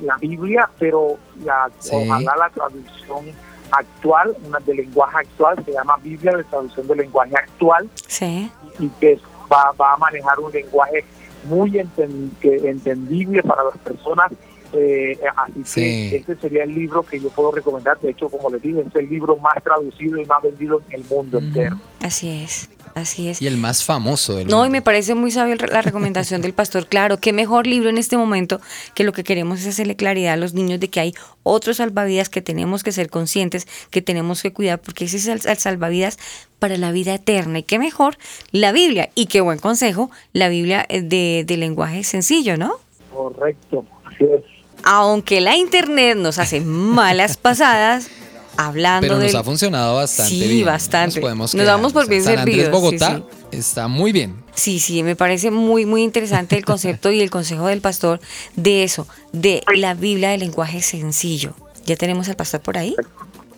[0.00, 3.26] la Biblia, pero la, ojalá la traducción
[3.70, 8.50] actual, una de lenguaje actual, se llama Biblia de traducción de lenguaje actual, sí.
[8.78, 9.20] y que
[9.52, 11.04] va, va a manejar un lenguaje
[11.44, 14.32] muy entendible para las personas
[14.72, 18.00] eh, así que este sería el libro que yo puedo recomendar.
[18.00, 21.04] De hecho, como les dije, es el libro más traducido y más vendido en el
[21.08, 21.78] mundo entero.
[22.00, 22.68] Así es.
[22.94, 23.40] Así es.
[23.40, 26.86] Y el más famoso del No, y me parece muy sabio la recomendación del pastor.
[26.86, 28.60] Claro, qué mejor libro en este momento
[28.94, 32.28] que lo que queremos es hacerle claridad a los niños de que hay otros salvavidas
[32.28, 36.18] que tenemos que ser conscientes, que tenemos que cuidar, porque ese es el, salvavidas
[36.58, 37.60] para la vida eterna.
[37.60, 38.18] Y qué mejor
[38.50, 39.08] la Biblia.
[39.14, 42.74] Y qué buen consejo, la Biblia eh, de, de lenguaje sencillo, ¿no?
[43.10, 44.51] Correcto, así es
[44.84, 48.08] aunque la internet nos hace malas pasadas,
[48.56, 50.66] hablando Pero nos ha funcionado bastante sí, bien.
[50.66, 51.20] bastante.
[51.20, 52.70] Nos, damos por bien San servidos.
[52.70, 54.42] Bogotá está muy bien.
[54.54, 58.20] Sí, sí, me parece muy, muy interesante el concepto y el consejo del pastor
[58.56, 61.54] de eso, de la Biblia de lenguaje sencillo.
[61.86, 62.94] ¿Ya tenemos al pastor por ahí?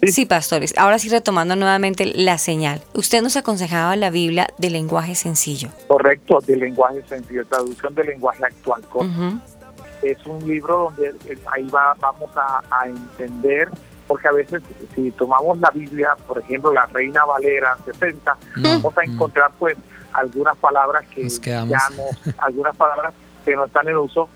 [0.02, 0.74] Sí, pastores.
[0.76, 2.82] Ahora sí retomando nuevamente la señal.
[2.94, 5.70] Usted nos aconsejaba la Biblia de lenguaje sencillo.
[5.88, 8.82] Correcto, de lenguaje sencillo, traducción de lenguaje actual
[10.04, 13.68] es un libro donde eh, ahí va, vamos a, entender,
[14.06, 14.62] porque a veces
[14.94, 19.76] si tomamos la Biblia, por ejemplo, la Reina Valera 60, vamos a encontrar pues
[20.12, 21.74] algunas palabras que ya no,
[22.38, 24.28] algunas palabras que no están en uso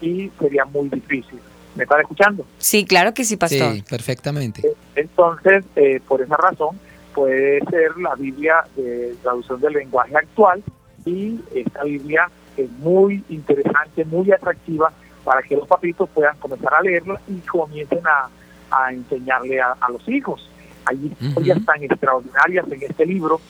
[0.00, 1.40] y sería muy difícil.
[1.76, 2.44] ¿Me están escuchando?
[2.58, 3.74] Sí, claro que sí, pastor.
[3.74, 4.62] Sí, perfectamente.
[4.96, 6.78] Entonces, eh, por esa razón,
[7.14, 10.62] puede ser la Biblia de traducción del lenguaje actual
[11.04, 14.92] y esta Biblia es muy interesante, muy atractiva
[15.24, 18.28] para que los papitos puedan comenzar a leerla y comiencen a,
[18.70, 20.48] a enseñarle a, a los hijos.
[20.86, 23.40] Hay historias tan extraordinarias en este libro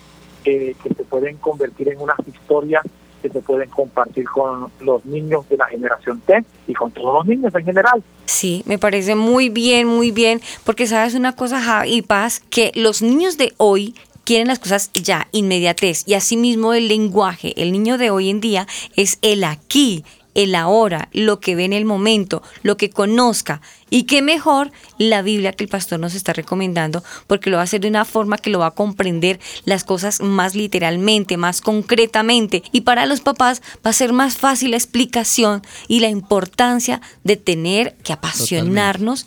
[0.44, 2.82] eh, que se pueden convertir en unas historias
[3.22, 7.26] que se pueden compartir con los niños de la generación T y con todos los
[7.26, 8.02] niños en general.
[8.24, 12.72] Sí, me parece muy bien, muy bien, porque sabes una cosa, Javi y Paz, que
[12.74, 13.94] los niños de hoy
[14.24, 18.66] quieren las cosas ya, inmediatez, y asimismo el lenguaje, el niño de hoy en día
[18.96, 20.04] es el aquí,
[20.34, 23.60] el ahora, lo que ve en el momento, lo que conozca.
[23.88, 27.64] Y qué mejor la Biblia que el pastor nos está recomendando, porque lo va a
[27.64, 32.62] hacer de una forma que lo va a comprender las cosas más literalmente, más concretamente.
[32.72, 37.36] Y para los papás va a ser más fácil la explicación y la importancia de
[37.36, 39.26] tener que apasionarnos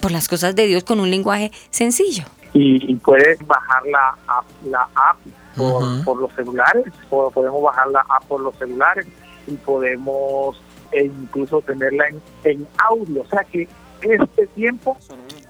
[0.00, 2.24] por las cosas de Dios con un lenguaje sencillo.
[2.52, 5.16] Y, y puedes bajar la app, la app
[5.56, 9.06] por, por los celulares, o podemos bajar la app por los celulares
[9.46, 10.60] y podemos
[10.92, 13.22] e incluso tenerla en, en audio.
[13.22, 13.68] O sea que
[14.02, 14.96] este tiempo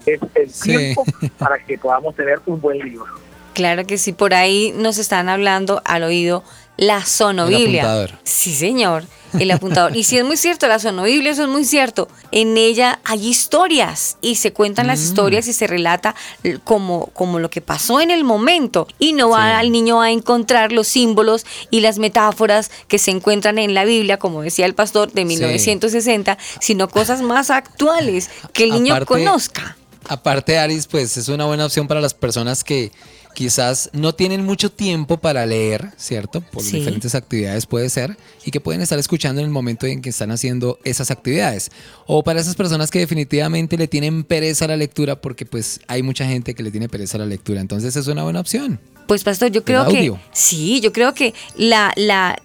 [0.05, 0.69] es el Sí.
[0.69, 1.03] tiempo
[1.37, 3.05] para que podamos tener un buen libro.
[3.53, 6.43] Claro que sí, por ahí nos están hablando al oído
[6.77, 7.83] la sonobiblia.
[7.83, 8.19] apuntador.
[8.23, 9.05] Sí, señor,
[9.39, 9.95] el apuntador.
[9.95, 12.07] Y sí es muy cierto, la sonobiblia, eso es muy cierto.
[12.31, 15.03] En ella hay historias y se cuentan las Mm.
[15.03, 16.15] historias y se relata
[16.63, 18.87] como, como lo que pasó en el momento.
[18.99, 23.57] Y no va al niño a encontrar los símbolos y las metáforas que se encuentran
[23.57, 28.71] en la Biblia, como decía el pastor de 1960, sino cosas más actuales que el
[28.71, 29.77] niño Aparte- conozca.
[30.07, 32.91] Aparte, Aris, pues es una buena opción para las personas que
[33.35, 36.41] quizás no tienen mucho tiempo para leer, ¿cierto?
[36.41, 36.77] Por Sí.
[36.79, 40.31] diferentes actividades puede ser, y que pueden estar escuchando en el momento en que están
[40.31, 41.69] haciendo esas actividades.
[42.07, 46.01] O para esas personas que definitivamente le tienen pereza a la lectura, porque pues hay
[46.01, 47.61] mucha gente que le tiene pereza a la lectura.
[47.61, 48.79] Entonces es una buena opción.
[49.07, 52.35] Pues pastor, yo creo que sí, yo creo que la, la,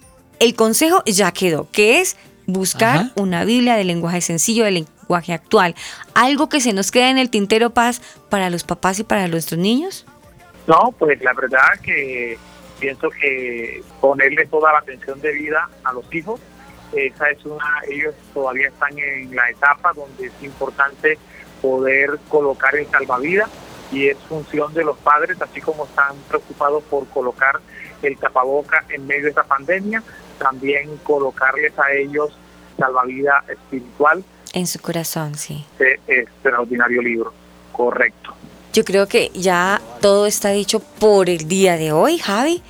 [0.41, 2.17] el consejo ya quedó, que es
[2.47, 3.13] buscar Ajá.
[3.15, 5.75] una Biblia de lenguaje sencillo, de lenguaje actual.
[6.15, 9.59] Algo que se nos queda en el tintero paz para los papás y para nuestros
[9.59, 10.05] niños.
[10.67, 12.39] No, pues la verdad que
[12.79, 16.41] pienso que ponerle toda la atención de vida a los hijos,
[16.93, 21.19] esa es una, ellos todavía están en la etapa donde es importante
[21.63, 23.49] poder colocar el salvavidas
[23.93, 27.61] y es función de los padres, así como están preocupados por colocar
[28.03, 30.03] el tapaboca en medio de esta pandemia,
[30.39, 32.37] también colocarles a ellos
[32.79, 35.67] salvavidas espiritual En su corazón, sí.
[35.79, 37.33] de extraordinario libro.
[37.73, 38.35] Correcto.
[38.73, 42.63] Yo creo que ya todo está dicho por el día de hoy, Javi.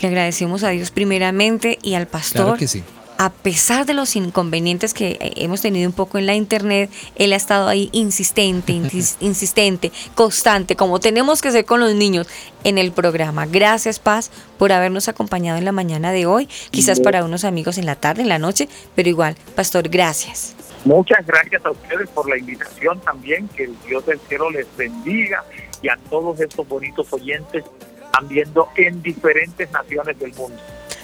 [0.00, 2.42] Le agradecemos a Dios primeramente y al pastor.
[2.44, 2.82] Claro que sí.
[3.18, 7.34] A pesar de los inconvenientes que eh, hemos tenido un poco en la internet, él
[7.34, 12.26] ha estado ahí insistente, insis- insistente, constante, como tenemos que ser con los niños
[12.64, 13.44] en el programa.
[13.44, 16.48] Gracias, Paz, por habernos acompañado en la mañana de hoy.
[16.70, 20.54] Quizás para unos amigos en la tarde, en la noche, pero igual, Pastor, gracias.
[20.84, 25.44] Muchas gracias a ustedes por la invitación también, que el Dios del cielo les bendiga
[25.82, 30.58] y a todos estos bonitos oyentes que están viendo en diferentes naciones del mundo.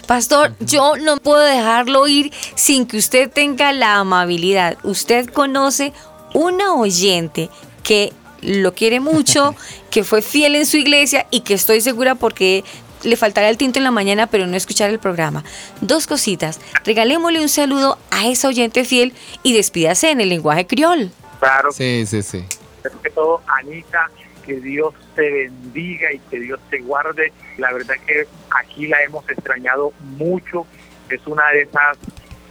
[0.06, 4.78] Pastor, yo no puedo dejarlo ir sin que usted tenga la amabilidad.
[4.84, 5.92] Usted conoce
[6.32, 7.50] una oyente
[7.82, 9.54] que lo quiere mucho,
[9.90, 12.64] que fue fiel en su iglesia y que estoy segura porque
[13.06, 15.44] le faltará el tinto en la mañana, pero no escuchar el programa.
[15.80, 16.60] Dos cositas.
[16.84, 21.10] Regalémosle un saludo a esa oyente fiel y despídase en el lenguaje criol.
[21.38, 21.72] Claro.
[21.72, 22.44] Sí, sí, sí.
[23.02, 24.10] Que todo, Anita,
[24.44, 27.32] que Dios te bendiga y que Dios te guarde.
[27.58, 30.66] La verdad que aquí la hemos extrañado mucho.
[31.08, 31.98] Es una de esas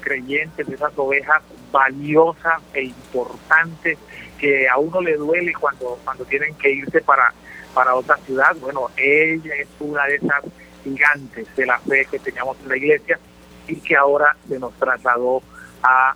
[0.02, 1.42] creyentes, de esas ovejas
[1.72, 3.98] valiosas e importantes
[4.40, 7.34] que a uno le duele cuando, cuando tienen que irse para,
[7.76, 8.56] para otra ciudad.
[8.60, 10.44] Bueno, ella es una de esas
[10.84, 13.20] gigantes de la fe que teníamos en la iglesia
[13.68, 15.44] y que ahora se nos trasladó
[15.84, 16.16] a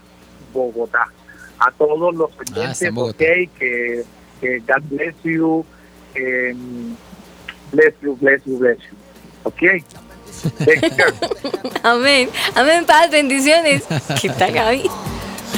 [0.54, 1.08] Bogotá.
[1.60, 3.26] A todos los oyentes, en Bogotá.
[3.26, 4.04] ok, que,
[4.40, 5.66] que God bless you,
[6.16, 6.96] em,
[7.72, 8.98] bless you, bless you, bless you.
[9.44, 9.84] Ok.
[11.84, 12.30] Amén.
[12.56, 13.84] Amén, paz, bendiciones.
[14.22, 14.90] ¿Qué tal, Gaby?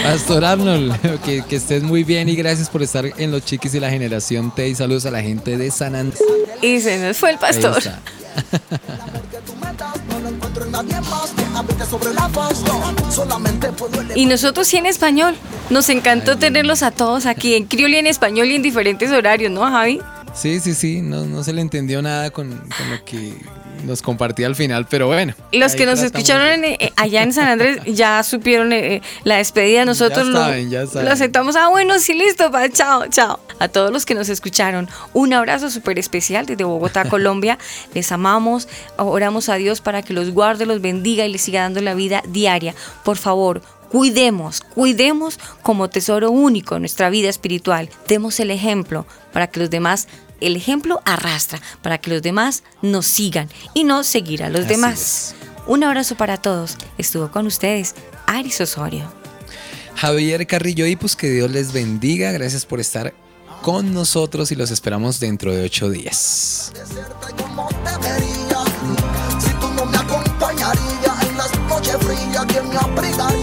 [0.03, 3.79] Pastor Arnold, que, que estés muy bien y gracias por estar en Los Chiquis y
[3.79, 6.21] la Generación T y saludos a la gente de San Andrés.
[6.61, 7.73] Y se nos fue el pastor.
[7.73, 7.99] Ahí está.
[14.15, 15.35] Y nosotros sí en español.
[15.69, 19.51] Nos encantó tenerlos a todos aquí en criol y en español y en diferentes horarios,
[19.51, 19.99] ¿no, Javi?
[20.33, 23.33] Sí, sí, sí, no, no se le entendió nada con, con lo que
[23.85, 25.33] nos compartía al final, pero bueno.
[25.51, 29.37] Los que nos escucharon en- eh, allá en San Andrés ya supieron eh, eh, la
[29.37, 29.85] despedida.
[29.85, 31.05] Nosotros saben, ya saben.
[31.05, 31.55] lo aceptamos.
[31.55, 32.51] Ah, bueno, sí, listo.
[32.51, 33.39] Pa, chao, chao.
[33.59, 37.57] A todos los que nos escucharon, un abrazo súper especial desde Bogotá, Colombia.
[37.93, 38.67] Les amamos.
[38.97, 42.23] Oramos a Dios para que los guarde, los bendiga y les siga dando la vida
[42.27, 42.75] diaria.
[43.03, 43.61] Por favor,
[43.91, 47.89] Cuidemos, cuidemos como tesoro único nuestra vida espiritual.
[48.07, 50.07] Demos el ejemplo para que los demás,
[50.41, 54.69] el ejemplo arrastra, para que los demás nos sigan y no seguir a los Así
[54.69, 55.35] demás.
[55.67, 56.75] Un abrazo para todos.
[56.97, 57.95] Estuvo con ustedes
[58.27, 59.11] Aris Osorio.
[59.95, 62.31] Javier Carrillo Ipus, que Dios les bendiga.
[62.31, 63.13] Gracias por estar
[63.61, 66.73] con nosotros y los esperamos dentro de ocho días.
[69.39, 73.40] Si tú no me acompañarías en las noches frías, ¿quién me abrigaría?